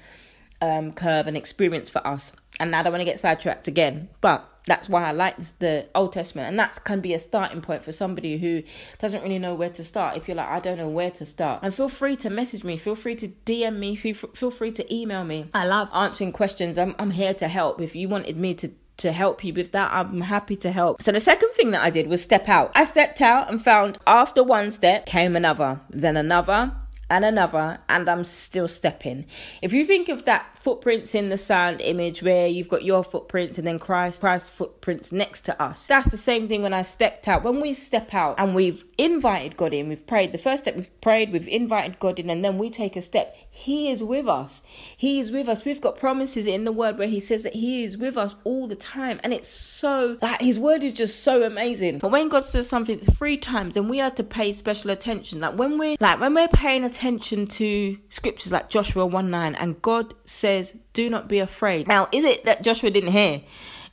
um, 0.62 0.92
curve 0.94 1.28
and 1.28 1.38
experience 1.38 1.90
for 1.90 2.06
us. 2.06 2.32
And 2.60 2.76
I 2.76 2.84
don't 2.84 2.92
want 2.92 3.02
to 3.02 3.06
get 3.06 3.20
sidetracked 3.20 3.68
again, 3.68 4.10
but 4.22 4.50
that's 4.68 4.90
why 4.90 5.08
I 5.08 5.12
like 5.12 5.38
the 5.60 5.88
Old 5.96 6.14
Testament, 6.14 6.50
and 6.50 6.60
that 6.60 6.84
can 6.84 7.00
be 7.00 7.14
a 7.14 7.20
starting 7.20 7.62
point 7.62 7.84
for 7.84 7.92
somebody 7.92 8.38
who 8.38 8.64
doesn't 9.00 9.24
really 9.24 9.40
know 9.40 9.56
where 9.56 9.70
to 9.70 9.84
start. 9.84 10.18
If 10.18 10.28
you're 10.28 10.36
like, 10.36 10.50
I 10.50 10.60
don't 10.60 10.78
know 10.78 10.90
where 10.90 11.12
to 11.12 11.26
start, 11.26 11.62
and 11.64 11.74
feel 11.74 11.90
free 11.90 12.16
to 12.18 12.30
message 12.30 12.64
me, 12.64 12.78
feel 12.78 12.96
free 12.96 13.16
to 13.16 13.30
DM 13.46 13.78
me, 13.78 13.96
feel 13.96 14.52
free 14.52 14.72
to 14.74 14.94
email 14.94 15.24
me. 15.24 15.50
I 15.54 15.66
love 15.66 15.90
answering 15.94 16.34
questions. 16.34 16.78
I'm 16.78 16.96
I'm 17.00 17.12
here 17.12 17.34
to 17.36 17.48
help. 17.48 17.82
If 17.82 17.96
you 17.96 18.10
wanted 18.10 18.38
me 18.38 18.54
to 18.56 18.72
to 18.98 19.12
help 19.12 19.44
you 19.44 19.54
with 19.54 19.72
that, 19.72 19.92
I'm 19.94 20.22
happy 20.22 20.56
to 20.58 20.72
help. 20.72 21.02
So 21.02 21.12
the 21.12 21.20
second 21.20 21.50
thing 21.52 21.72
that 21.72 21.84
I 21.84 21.90
did 21.90 22.08
was 22.08 22.22
step 22.22 22.50
out. 22.50 22.72
I 22.76 22.84
stepped 22.84 23.22
out 23.22 23.50
and 23.50 23.64
found 23.64 24.00
after 24.06 24.44
one 24.44 24.72
step 24.72 25.06
came 25.06 25.36
another, 25.36 25.80
then 25.90 26.18
another, 26.18 26.74
and 27.10 27.26
another, 27.26 27.80
and 27.88 28.10
I'm 28.10 28.24
still 28.24 28.68
stepping. 28.68 29.26
If 29.62 29.74
you 29.74 29.86
think 29.86 30.10
of 30.10 30.26
that 30.26 30.57
footprints 30.68 31.16
in 31.16 31.30
the 31.30 31.38
sand 31.38 31.80
image 31.80 32.22
where 32.22 32.46
you've 32.46 32.68
got 32.68 32.84
your 32.84 33.02
footprints 33.02 33.58
and 33.58 33.66
then 33.66 33.80
Christ, 33.80 34.20
Christ's 34.20 34.50
footprints 34.50 35.14
next 35.14 35.44
to 35.44 35.64
us, 35.64 35.88
that's 35.88 36.08
the 36.08 36.18
same 36.18 36.50
thing 36.50 36.62
when 36.62 36.74
I 36.74 36.82
stepped 36.82 37.30
out. 37.30 37.42
When 37.42 37.62
we 37.62 37.72
step 37.72 38.14
out 38.14 38.36
and 38.38 38.54
we've 38.54 38.84
invited 38.98 39.56
God 39.56 39.74
in, 39.74 39.88
we've 39.88 40.06
prayed. 40.06 40.34
The 40.34 40.38
first 40.38 40.64
step 40.64 40.76
we've 40.76 41.00
prayed, 41.00 41.32
we've 41.32 41.48
invited 41.48 42.00
God 42.00 42.20
in, 42.20 42.30
and 42.30 42.44
then 42.44 42.58
we 42.58 42.70
take 42.70 42.98
a 42.98 43.02
step. 43.02 43.34
He 43.50 43.90
is 43.90 44.04
with 44.04 44.28
us. 44.28 44.62
He 44.98 45.22
is 45.22 45.32
with 45.32 45.48
us. 45.48 45.64
We've 45.64 45.80
got 45.80 45.98
promises 45.98 46.46
in 46.46 46.66
the 46.66 46.74
word 46.74 46.98
where 46.98 47.08
He 47.08 47.22
says 47.22 47.44
that 47.44 47.54
He 47.54 47.86
is 47.86 47.98
with 47.98 48.18
us 48.18 48.36
all 48.44 48.68
the 48.68 48.76
time, 48.76 49.22
and 49.24 49.34
it's 49.34 49.48
so 49.48 50.18
like 50.22 50.42
His 50.42 50.60
word 50.60 50.84
is 50.84 50.94
just 50.94 51.24
so 51.24 51.44
amazing. 51.44 52.00
But 52.00 52.12
when 52.12 52.28
God 52.28 52.44
says 52.44 52.68
something 52.68 53.00
three 53.00 53.38
times, 53.38 53.76
then 53.76 53.88
we 53.88 54.00
have 54.00 54.16
to 54.16 54.24
pay 54.24 54.52
special 54.52 54.92
attention. 54.92 55.40
Like 55.40 55.58
when 55.58 55.78
we're 55.78 55.96
like 56.02 56.20
when 56.20 56.34
we're 56.34 56.50
paying 56.50 56.84
attention 56.84 57.48
to 57.48 57.98
scriptures 58.10 58.52
like 58.52 58.70
Joshua 58.70 59.06
1 59.06 59.32
9, 59.32 59.56
and 59.56 59.82
God 59.82 60.14
says, 60.26 60.57
Do 60.94 61.10
not 61.10 61.28
be 61.28 61.40
afraid. 61.40 61.88
Now, 61.88 62.08
is 62.12 62.24
it 62.24 62.46
that 62.46 62.64
Joshua 62.64 62.90
didn't 62.90 63.12
hear? 63.12 63.42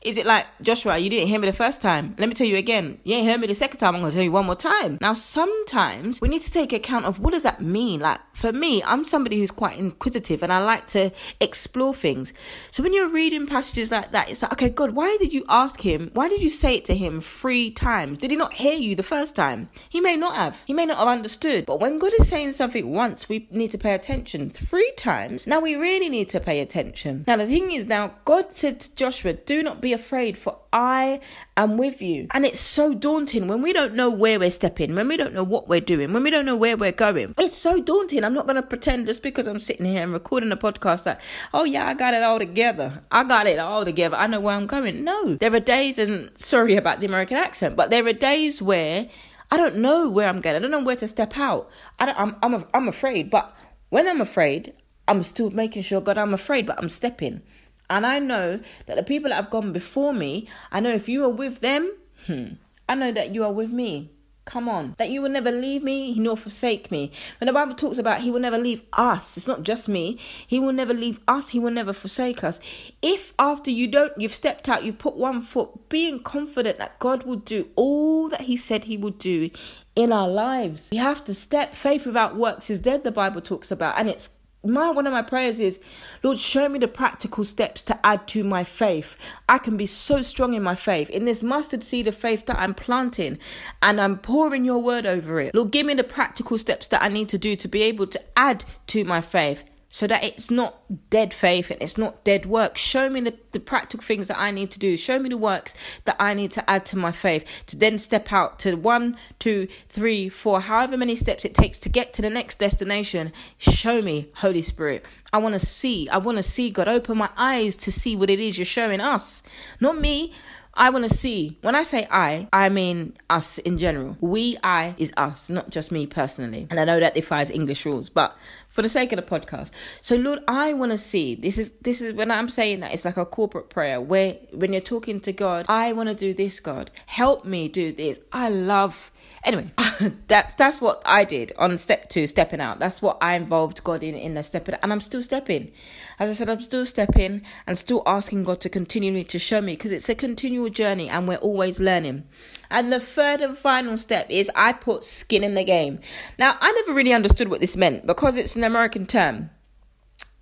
Is 0.04 0.18
it 0.18 0.26
like, 0.26 0.44
Joshua, 0.60 0.98
you 0.98 1.08
didn't 1.08 1.28
hear 1.28 1.40
me 1.40 1.46
the 1.46 1.54
first 1.54 1.80
time? 1.80 2.14
Let 2.18 2.28
me 2.28 2.34
tell 2.34 2.46
you 2.46 2.58
again. 2.58 2.98
You 3.04 3.14
ain't 3.14 3.26
heard 3.26 3.40
me 3.40 3.46
the 3.46 3.54
second 3.54 3.80
time. 3.80 3.94
I'm 3.94 4.02
going 4.02 4.10
to 4.10 4.14
tell 4.14 4.22
you 4.22 4.32
one 4.32 4.44
more 4.44 4.54
time. 4.54 4.98
Now, 5.00 5.14
sometimes 5.14 6.20
we 6.20 6.28
need 6.28 6.42
to 6.42 6.50
take 6.50 6.74
account 6.74 7.06
of 7.06 7.20
what 7.20 7.32
does 7.32 7.44
that 7.44 7.62
mean? 7.62 8.00
Like, 8.00 8.20
for 8.34 8.52
me, 8.52 8.82
I'm 8.82 9.06
somebody 9.06 9.38
who's 9.38 9.50
quite 9.50 9.78
inquisitive 9.78 10.42
and 10.42 10.52
I 10.52 10.58
like 10.58 10.86
to 10.88 11.10
explore 11.40 11.94
things. 11.94 12.34
So 12.70 12.82
when 12.82 12.92
you're 12.92 13.08
reading 13.08 13.46
passages 13.46 13.90
like 13.90 14.12
that, 14.12 14.28
it's 14.28 14.42
like, 14.42 14.52
okay, 14.52 14.68
God, 14.68 14.90
why 14.90 15.16
did 15.18 15.32
you 15.32 15.42
ask 15.48 15.80
him? 15.80 16.10
Why 16.12 16.28
did 16.28 16.42
you 16.42 16.50
say 16.50 16.74
it 16.74 16.84
to 16.84 16.94
him 16.94 17.22
three 17.22 17.70
times? 17.70 18.18
Did 18.18 18.30
he 18.30 18.36
not 18.36 18.52
hear 18.52 18.74
you 18.74 18.94
the 18.94 19.02
first 19.02 19.34
time? 19.34 19.70
He 19.88 20.02
may 20.02 20.16
not 20.16 20.36
have. 20.36 20.62
He 20.66 20.74
may 20.74 20.84
not 20.84 20.98
have 20.98 21.08
understood. 21.08 21.64
But 21.64 21.80
when 21.80 21.98
God 21.98 22.12
is 22.20 22.28
saying 22.28 22.52
something 22.52 22.92
once, 22.92 23.26
we 23.30 23.48
need 23.50 23.70
to 23.70 23.78
pay 23.78 23.94
attention. 23.94 24.50
Three 24.50 24.92
times, 24.98 25.46
now 25.46 25.60
we 25.60 25.76
really 25.76 26.10
need 26.10 26.28
to 26.30 26.40
pay 26.40 26.60
attention. 26.60 27.24
Now, 27.26 27.36
the 27.36 27.46
thing 27.46 27.72
is, 27.72 27.86
now 27.86 28.16
God 28.26 28.52
said 28.52 28.80
to 28.80 28.94
Joshua, 28.96 29.32
do 29.32 29.62
not 29.62 29.80
be 29.80 29.93
afraid, 29.94 30.36
for 30.36 30.58
I 30.72 31.20
am 31.56 31.78
with 31.78 32.02
you. 32.02 32.26
And 32.32 32.44
it's 32.44 32.60
so 32.60 32.92
daunting 32.92 33.48
when 33.48 33.62
we 33.62 33.72
don't 33.72 33.94
know 33.94 34.10
where 34.10 34.38
we're 34.38 34.50
stepping, 34.50 34.94
when 34.94 35.08
we 35.08 35.16
don't 35.16 35.32
know 35.32 35.42
what 35.42 35.68
we're 35.68 35.80
doing, 35.80 36.12
when 36.12 36.22
we 36.22 36.30
don't 36.30 36.44
know 36.44 36.56
where 36.56 36.76
we're 36.76 36.92
going. 36.92 37.34
It's 37.38 37.56
so 37.56 37.80
daunting. 37.80 38.24
I'm 38.24 38.34
not 38.34 38.46
going 38.46 38.56
to 38.56 38.62
pretend 38.62 39.06
just 39.06 39.22
because 39.22 39.46
I'm 39.46 39.58
sitting 39.58 39.86
here 39.86 40.02
and 40.02 40.12
recording 40.12 40.52
a 40.52 40.56
podcast 40.56 41.04
that, 41.04 41.20
oh, 41.52 41.64
yeah, 41.64 41.88
I 41.88 41.94
got 41.94 42.14
it 42.14 42.22
all 42.22 42.38
together. 42.38 43.02
I 43.10 43.24
got 43.24 43.46
it 43.46 43.58
all 43.58 43.84
together. 43.84 44.16
I 44.16 44.26
know 44.26 44.40
where 44.40 44.56
I'm 44.56 44.66
going. 44.66 45.04
No, 45.04 45.36
there 45.36 45.54
are 45.54 45.60
days, 45.60 45.98
and 45.98 46.30
sorry 46.36 46.76
about 46.76 47.00
the 47.00 47.06
American 47.06 47.36
accent, 47.36 47.76
but 47.76 47.90
there 47.90 48.06
are 48.06 48.12
days 48.12 48.60
where 48.60 49.08
I 49.50 49.56
don't 49.56 49.76
know 49.76 50.08
where 50.08 50.28
I'm 50.28 50.40
going. 50.40 50.56
I 50.56 50.58
don't 50.58 50.70
know 50.70 50.82
where 50.82 50.96
to 50.96 51.06
step 51.06 51.38
out. 51.38 51.70
I 51.98 52.06
don't, 52.06 52.18
I'm, 52.18 52.36
I'm, 52.42 52.64
I'm 52.74 52.88
afraid. 52.88 53.30
But 53.30 53.54
when 53.90 54.08
I'm 54.08 54.20
afraid, 54.20 54.74
I'm 55.06 55.22
still 55.22 55.50
making 55.50 55.82
sure, 55.82 56.00
God, 56.00 56.18
I'm 56.18 56.34
afraid, 56.34 56.66
but 56.66 56.78
I'm 56.78 56.88
stepping. 56.88 57.42
And 57.90 58.06
I 58.06 58.18
know 58.18 58.60
that 58.86 58.96
the 58.96 59.02
people 59.02 59.28
that 59.30 59.36
have 59.36 59.50
gone 59.50 59.72
before 59.72 60.12
me, 60.12 60.48
I 60.72 60.80
know 60.80 60.92
if 60.92 61.08
you 61.08 61.24
are 61.24 61.28
with 61.28 61.60
them, 61.60 61.92
hmm, 62.26 62.54
I 62.88 62.94
know 62.94 63.12
that 63.12 63.34
you 63.34 63.44
are 63.44 63.52
with 63.52 63.70
me. 63.70 64.10
Come 64.44 64.68
on. 64.68 64.94
That 64.98 65.08
you 65.08 65.22
will 65.22 65.30
never 65.30 65.50
leave 65.50 65.82
me 65.82 66.18
nor 66.18 66.36
forsake 66.36 66.90
me. 66.90 67.10
When 67.40 67.46
the 67.46 67.52
Bible 67.52 67.74
talks 67.74 67.96
about 67.96 68.20
he 68.20 68.30
will 68.30 68.40
never 68.40 68.58
leave 68.58 68.82
us, 68.92 69.36
it's 69.36 69.46
not 69.46 69.62
just 69.62 69.88
me. 69.88 70.18
He 70.46 70.60
will 70.60 70.72
never 70.72 70.92
leave 70.92 71.20
us. 71.26 71.50
He 71.50 71.58
will 71.58 71.70
never 71.70 71.92
forsake 71.92 72.44
us. 72.44 72.60
If 73.00 73.32
after 73.38 73.70
you 73.70 73.86
don't, 73.86 74.12
you've 74.18 74.34
stepped 74.34 74.68
out, 74.68 74.84
you've 74.84 74.98
put 74.98 75.16
one 75.16 75.40
foot, 75.40 75.88
being 75.88 76.22
confident 76.22 76.78
that 76.78 76.98
God 76.98 77.22
will 77.22 77.36
do 77.36 77.68
all 77.74 78.28
that 78.28 78.42
he 78.42 78.56
said 78.56 78.84
he 78.84 78.98
would 78.98 79.18
do 79.18 79.50
in 79.96 80.12
our 80.12 80.28
lives. 80.28 80.88
We 80.90 80.98
have 80.98 81.24
to 81.24 81.34
step. 81.34 81.74
Faith 81.74 82.04
without 82.04 82.36
works 82.36 82.68
is 82.68 82.80
dead, 82.80 83.02
the 83.02 83.12
Bible 83.12 83.40
talks 83.40 83.70
about. 83.70 83.98
And 83.98 84.10
it's 84.10 84.28
my 84.64 84.90
one 84.90 85.06
of 85.06 85.12
my 85.12 85.22
prayers 85.22 85.60
is 85.60 85.80
lord 86.22 86.38
show 86.38 86.68
me 86.68 86.78
the 86.78 86.88
practical 86.88 87.44
steps 87.44 87.82
to 87.82 88.06
add 88.06 88.26
to 88.28 88.44
my 88.44 88.64
faith. 88.64 89.16
I 89.48 89.58
can 89.58 89.76
be 89.76 89.86
so 89.86 90.22
strong 90.22 90.54
in 90.54 90.62
my 90.62 90.74
faith 90.74 91.10
in 91.10 91.24
this 91.24 91.42
mustard 91.42 91.82
seed 91.82 92.08
of 92.08 92.14
faith 92.14 92.46
that 92.46 92.58
i'm 92.58 92.74
planting 92.74 93.38
and 93.82 94.00
i'm 94.00 94.18
pouring 94.18 94.64
your 94.64 94.78
word 94.78 95.06
over 95.06 95.40
it. 95.40 95.54
Lord 95.54 95.70
give 95.70 95.86
me 95.86 95.94
the 95.94 96.04
practical 96.04 96.58
steps 96.58 96.88
that 96.88 97.02
i 97.02 97.08
need 97.08 97.28
to 97.30 97.38
do 97.38 97.56
to 97.56 97.68
be 97.68 97.82
able 97.82 98.06
to 98.06 98.20
add 98.36 98.64
to 98.88 99.04
my 99.04 99.20
faith 99.20 99.64
so 99.94 100.08
that 100.08 100.24
it's 100.24 100.50
not 100.50 100.74
dead 101.08 101.32
faith 101.32 101.70
and 101.70 101.80
it's 101.80 101.96
not 101.96 102.24
dead 102.24 102.46
work. 102.46 102.76
Show 102.76 103.08
me 103.08 103.20
the, 103.20 103.32
the 103.52 103.60
practical 103.60 104.04
things 104.04 104.26
that 104.26 104.36
I 104.36 104.50
need 104.50 104.72
to 104.72 104.80
do. 104.80 104.96
Show 104.96 105.20
me 105.20 105.28
the 105.28 105.36
works 105.36 105.72
that 106.04 106.16
I 106.18 106.34
need 106.34 106.50
to 106.50 106.68
add 106.68 106.84
to 106.86 106.98
my 106.98 107.12
faith 107.12 107.48
to 107.66 107.76
then 107.76 107.98
step 107.98 108.32
out 108.32 108.58
to 108.58 108.74
one, 108.74 109.16
two, 109.38 109.68
three, 109.88 110.28
four, 110.28 110.62
however 110.62 110.96
many 110.96 111.14
steps 111.14 111.44
it 111.44 111.54
takes 111.54 111.78
to 111.78 111.88
get 111.88 112.12
to 112.14 112.22
the 112.22 112.28
next 112.28 112.58
destination. 112.58 113.32
Show 113.56 114.02
me, 114.02 114.32
Holy 114.38 114.62
Spirit. 114.62 115.04
I 115.32 115.38
want 115.38 115.52
to 115.52 115.64
see. 115.64 116.08
I 116.08 116.16
want 116.16 116.38
to 116.38 116.42
see 116.42 116.70
God. 116.70 116.88
Open 116.88 117.16
my 117.16 117.30
eyes 117.36 117.76
to 117.76 117.92
see 117.92 118.16
what 118.16 118.30
it 118.30 118.40
is 118.40 118.58
you're 118.58 118.64
showing 118.64 119.00
us. 119.00 119.44
Not 119.78 120.00
me, 120.00 120.32
I 120.76 120.90
want 120.90 121.08
to 121.08 121.14
see. 121.14 121.58
When 121.62 121.74
I 121.74 121.82
say 121.82 122.06
I, 122.10 122.48
I 122.52 122.68
mean 122.68 123.14
us 123.30 123.58
in 123.58 123.78
general. 123.78 124.16
We, 124.20 124.58
I 124.62 124.94
is 124.98 125.12
us, 125.16 125.48
not 125.48 125.70
just 125.70 125.92
me 125.92 126.06
personally. 126.06 126.66
And 126.70 126.80
I 126.80 126.84
know 126.84 127.00
that 127.00 127.14
defies 127.14 127.50
English 127.50 127.86
rules, 127.86 128.10
but 128.10 128.36
for 128.68 128.82
the 128.82 128.88
sake 128.88 129.12
of 129.12 129.16
the 129.16 129.22
podcast. 129.22 129.70
So 130.00 130.16
Lord, 130.16 130.40
I 130.48 130.72
want 130.72 130.92
to 130.92 130.98
see. 130.98 131.36
This 131.36 131.58
is 131.58 131.70
this 131.82 132.00
is 132.00 132.12
when 132.12 132.30
I'm 132.30 132.48
saying 132.48 132.80
that 132.80 132.92
it's 132.92 133.04
like 133.04 133.16
a 133.16 133.24
corporate 133.24 133.70
prayer 133.70 134.00
where 134.00 134.34
when 134.52 134.72
you're 134.72 134.82
talking 134.82 135.20
to 135.20 135.32
God, 135.32 135.66
I 135.68 135.92
want 135.92 136.08
to 136.08 136.14
do 136.14 136.34
this, 136.34 136.58
God. 136.60 136.90
Help 137.06 137.44
me 137.44 137.68
do 137.68 137.92
this. 137.92 138.18
I 138.32 138.48
love 138.48 139.12
Anyway, 139.44 139.70
that's 140.28 140.54
that's 140.54 140.80
what 140.80 141.02
I 141.04 141.24
did 141.24 141.52
on 141.58 141.76
step 141.76 142.08
two, 142.08 142.26
stepping 142.26 142.60
out. 142.60 142.78
That's 142.78 143.02
what 143.02 143.18
I 143.20 143.34
involved 143.34 143.84
God 143.84 144.02
in 144.02 144.14
in 144.14 144.34
the 144.34 144.42
stepping, 144.42 144.76
and 144.82 144.90
I'm 144.90 145.00
still 145.00 145.22
stepping. 145.22 145.70
As 146.18 146.30
I 146.30 146.32
said, 146.32 146.48
I'm 146.48 146.62
still 146.62 146.86
stepping 146.86 147.42
and 147.66 147.76
still 147.76 148.02
asking 148.06 148.44
God 148.44 148.60
to 148.62 148.70
continue 148.70 149.22
to 149.22 149.38
show 149.38 149.60
me 149.60 149.74
because 149.74 149.92
it's 149.92 150.08
a 150.08 150.14
continual 150.14 150.70
journey, 150.70 151.10
and 151.10 151.28
we're 151.28 151.36
always 151.36 151.78
learning. 151.78 152.24
And 152.70 152.92
the 152.92 153.00
third 153.00 153.42
and 153.42 153.56
final 153.56 153.98
step 153.98 154.26
is 154.30 154.50
I 154.54 154.72
put 154.72 155.04
skin 155.04 155.44
in 155.44 155.54
the 155.54 155.64
game. 155.64 156.00
Now, 156.38 156.56
I 156.60 156.72
never 156.72 156.94
really 156.94 157.12
understood 157.12 157.48
what 157.48 157.60
this 157.60 157.76
meant 157.76 158.06
because 158.06 158.36
it's 158.36 158.56
an 158.56 158.64
American 158.64 159.06
term. 159.06 159.50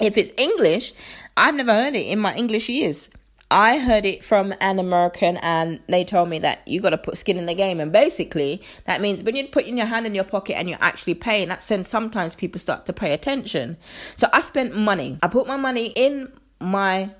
If 0.01 0.17
it's 0.17 0.33
English, 0.37 0.95
I've 1.37 1.55
never 1.55 1.73
heard 1.73 1.95
it 1.95 2.07
in 2.07 2.19
my 2.19 2.35
English 2.35 2.69
years. 2.69 3.11
I 3.53 3.79
heard 3.79 4.07
it 4.07 4.25
from 4.25 4.55
an 4.61 4.79
American 4.79 5.37
and 5.37 5.81
they 5.87 6.05
told 6.05 6.31
me 6.31 6.38
that 6.38 6.67
you 6.67 6.81
got 6.81 6.91
to 6.91 6.99
put 6.99 7.19
skin 7.19 7.37
in 7.37 7.45
the 7.45 7.55
game. 7.55 7.81
And 7.81 7.93
basically, 7.93 8.62
that 8.87 9.03
means 9.03 9.23
when 9.23 9.37
you're 9.37 9.47
putting 9.49 9.77
your 9.77 9.87
hand 9.87 10.07
in 10.07 10.15
your 10.15 10.25
pocket 10.25 10.57
and 10.57 10.71
you're 10.71 10.79
actually 10.81 11.15
paying, 11.15 11.49
that's 11.49 11.69
when 11.69 11.85
sometimes 11.85 12.35
people 12.35 12.59
start 12.59 12.87
to 12.87 12.95
pay 12.95 13.12
attention. 13.12 13.77
So 14.17 14.29
I 14.33 14.41
spent 14.41 14.75
money. 14.75 15.19
I 15.23 15.29
put 15.29 15.47
my 15.47 15.59
money 15.59 15.88
in 15.95 16.33
my 16.61 17.11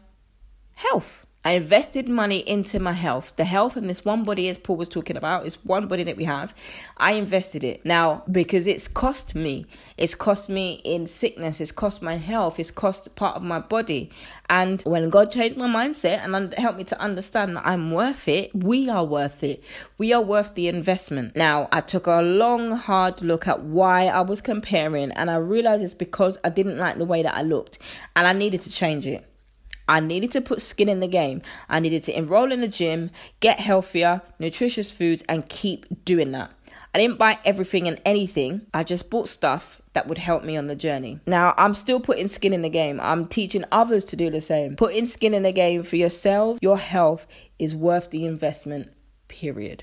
health. 0.75 1.27
I 1.45 1.53
invested 1.53 2.09
money 2.09 2.39
into 2.39 2.79
my 2.79 2.93
health. 2.93 3.35
The 3.35 3.45
health 3.45 3.77
and 3.77 3.91
this 3.91 4.05
one 4.05 4.23
body, 4.23 4.49
as 4.49 4.57
Paul 4.57 4.77
was 4.77 4.89
talking 4.89 5.17
about, 5.17 5.45
is 5.45 5.57
one 5.65 5.89
body 5.89 6.05
that 6.05 6.17
we 6.17 6.23
have. 6.25 6.55
I 6.99 7.13
invested 7.13 7.65
it 7.65 7.85
now 7.85 8.23
because 8.31 8.69
it's 8.69 8.87
cost 8.87 9.35
me. 9.35 9.67
It's 9.97 10.15
cost 10.15 10.49
me 10.49 10.81
in 10.85 11.09
sickness. 11.09 11.61
It's 11.61 11.73
cost 11.73 12.01
my 12.01 12.17
health. 12.17 12.61
It's 12.61 12.71
cost 12.71 13.13
part 13.17 13.35
of 13.37 13.43
my 13.43 13.59
body. 13.59 14.11
And 14.49 14.83
when 14.83 15.11
God 15.11 15.33
changed 15.33 15.57
my 15.57 15.67
mindset 15.67 16.25
and 16.25 16.55
helped 16.55 16.79
me 16.79 16.85
to 16.85 17.01
understand 17.01 17.57
that 17.57 17.67
I'm 17.67 17.91
worth 17.91 18.29
it, 18.29 18.55
we 18.55 18.89
are 18.89 19.05
worth 19.05 19.43
it. 19.43 19.65
We 19.99 20.13
are 20.13 20.23
worth 20.23 20.55
the 20.55 20.69
investment. 20.69 21.35
Now, 21.35 21.69
I 21.73 21.81
took 21.81 22.07
a 22.07 22.23
long, 22.23 22.73
hard 22.73 23.21
look 23.21 23.49
at 23.49 23.63
why 23.63 24.07
I 24.07 24.21
was 24.21 24.41
comparing, 24.41 25.11
and 25.13 25.29
I 25.29 25.37
realized 25.37 25.83
it's 25.83 25.95
because 25.95 26.39
I 26.45 26.51
didn't 26.51 26.79
like 26.79 26.99
the 26.99 27.05
way 27.05 27.23
that 27.25 27.35
I 27.35 27.43
looked, 27.43 27.79
and 28.15 28.29
I 28.29 28.33
needed 28.33 28.63
to 28.63 28.71
change 28.71 29.07
it. 29.07 29.27
I 29.89 30.01
needed 30.01 30.31
to 30.33 30.41
put 30.41 30.63
skin 30.63 30.89
in 30.89 31.01
the 31.01 31.09
game. 31.09 31.43
I 31.69 31.81
needed 31.81 32.05
to 32.05 32.17
enroll 32.17 32.53
in 32.53 32.61
the 32.61 32.69
gym, 32.69 33.11
get 33.41 33.61
healthier, 33.61 34.23
nutritious 34.39 34.91
foods, 34.91 35.23
and 35.29 35.49
keep 35.49 36.05
doing 36.05 36.33
that. 36.33 36.53
I 36.95 36.99
didn't 36.99 37.19
buy 37.19 37.39
everything 37.45 37.89
and 37.89 38.01
anything. 38.05 38.67
I 38.75 38.85
just 38.85 39.09
bought 39.09 39.29
stuff 39.29 39.81
that 39.95 40.07
would 40.07 40.19
help 40.19 40.45
me 40.45 40.57
on 40.57 40.67
the 40.67 40.77
journey. 40.77 41.21
Now, 41.27 41.55
I'm 41.57 41.75
still 41.75 42.01
putting 42.01 42.29
skin 42.29 42.53
in 42.53 42.63
the 42.63 42.69
game. 42.69 43.01
I'm 43.01 43.27
teaching 43.27 43.65
others 43.73 44.05
to 44.07 44.17
do 44.17 44.31
the 44.31 44.41
same. 44.41 44.77
Putting 44.77 45.07
skin 45.07 45.33
in 45.33 45.43
the 45.43 45.53
game 45.53 45.83
for 45.85 45.97
yourself, 45.97 46.59
your 46.61 46.79
health 46.79 47.27
is 47.59 47.75
worth 47.75 48.11
the 48.11 48.27
investment 48.27 48.91
period. 49.33 49.83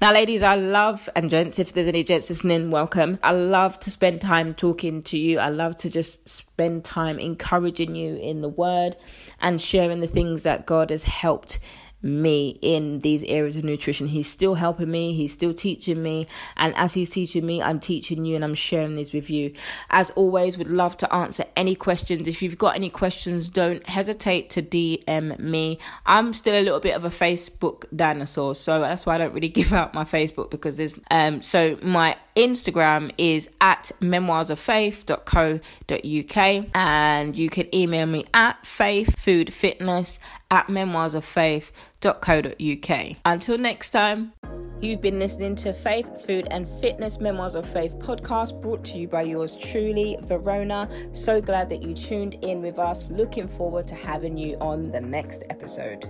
Now, 0.00 0.12
ladies, 0.12 0.42
I 0.42 0.54
love, 0.54 1.08
and 1.14 1.28
gents, 1.28 1.58
if 1.58 1.74
there's 1.74 1.86
any 1.86 2.02
gents 2.02 2.30
listening, 2.30 2.70
welcome. 2.70 3.18
I 3.22 3.32
love 3.32 3.78
to 3.80 3.90
spend 3.90 4.22
time 4.22 4.54
talking 4.54 5.02
to 5.04 5.18
you. 5.18 5.38
I 5.38 5.48
love 5.48 5.76
to 5.78 5.90
just 5.90 6.26
spend 6.28 6.84
time 6.84 7.18
encouraging 7.18 7.94
you 7.94 8.16
in 8.16 8.40
the 8.40 8.48
word 8.48 8.96
and 9.40 9.60
sharing 9.60 10.00
the 10.00 10.06
things 10.06 10.44
that 10.44 10.66
God 10.66 10.90
has 10.90 11.04
helped 11.04 11.60
me 12.02 12.58
in 12.62 13.00
these 13.00 13.22
areas 13.24 13.56
of 13.56 13.64
nutrition. 13.64 14.08
He's 14.08 14.28
still 14.30 14.54
helping 14.54 14.90
me, 14.90 15.14
he's 15.14 15.32
still 15.32 15.54
teaching 15.54 16.02
me, 16.02 16.26
and 16.56 16.76
as 16.76 16.94
he's 16.94 17.10
teaching 17.10 17.44
me, 17.44 17.62
I'm 17.62 17.80
teaching 17.80 18.24
you 18.24 18.36
and 18.36 18.44
I'm 18.44 18.54
sharing 18.54 18.94
these 18.94 19.12
with 19.12 19.30
you. 19.30 19.52
As 19.90 20.10
always, 20.10 20.58
would 20.58 20.70
love 20.70 20.96
to 20.98 21.12
answer 21.12 21.44
any 21.56 21.74
questions. 21.74 22.28
If 22.28 22.42
you've 22.42 22.58
got 22.58 22.76
any 22.76 22.90
questions, 22.90 23.50
don't 23.50 23.86
hesitate 23.88 24.50
to 24.50 24.62
DM 24.62 25.38
me. 25.38 25.78
I'm 26.04 26.34
still 26.34 26.60
a 26.60 26.62
little 26.62 26.80
bit 26.80 26.94
of 26.94 27.04
a 27.04 27.10
Facebook 27.10 27.84
dinosaur, 27.94 28.54
so 28.54 28.80
that's 28.80 29.06
why 29.06 29.14
I 29.14 29.18
don't 29.18 29.34
really 29.34 29.48
give 29.56 29.72
out 29.72 29.94
my 29.94 30.04
Facebook 30.04 30.50
because 30.50 30.76
there's 30.76 30.94
um 31.10 31.42
so 31.42 31.78
my 31.82 32.16
Instagram 32.36 33.12
is 33.16 33.48
at 33.60 33.92
memoirsoffaith.co.uk 34.00 36.66
and 36.74 37.38
you 37.38 37.48
can 37.48 37.72
email 37.74 38.06
me 38.06 38.24
at 38.34 38.62
faithfoodfitness 38.62 40.18
at 40.50 40.66
memoirsoffaith.co.uk. 40.68 43.16
Until 43.24 43.58
next 43.58 43.90
time, 43.90 44.32
you've 44.80 45.00
been 45.00 45.18
listening 45.18 45.56
to 45.56 45.72
Faith, 45.72 46.24
Food 46.26 46.46
and 46.50 46.68
Fitness 46.80 47.18
Memoirs 47.20 47.54
of 47.54 47.66
Faith 47.68 47.98
podcast 47.98 48.60
brought 48.60 48.84
to 48.84 48.98
you 48.98 49.08
by 49.08 49.22
yours 49.22 49.56
truly, 49.56 50.18
Verona. 50.22 50.88
So 51.12 51.40
glad 51.40 51.70
that 51.70 51.82
you 51.82 51.94
tuned 51.94 52.34
in 52.42 52.60
with 52.60 52.78
us. 52.78 53.06
Looking 53.08 53.48
forward 53.48 53.86
to 53.88 53.94
having 53.94 54.36
you 54.36 54.58
on 54.60 54.92
the 54.92 55.00
next 55.00 55.42
episode. 55.48 56.04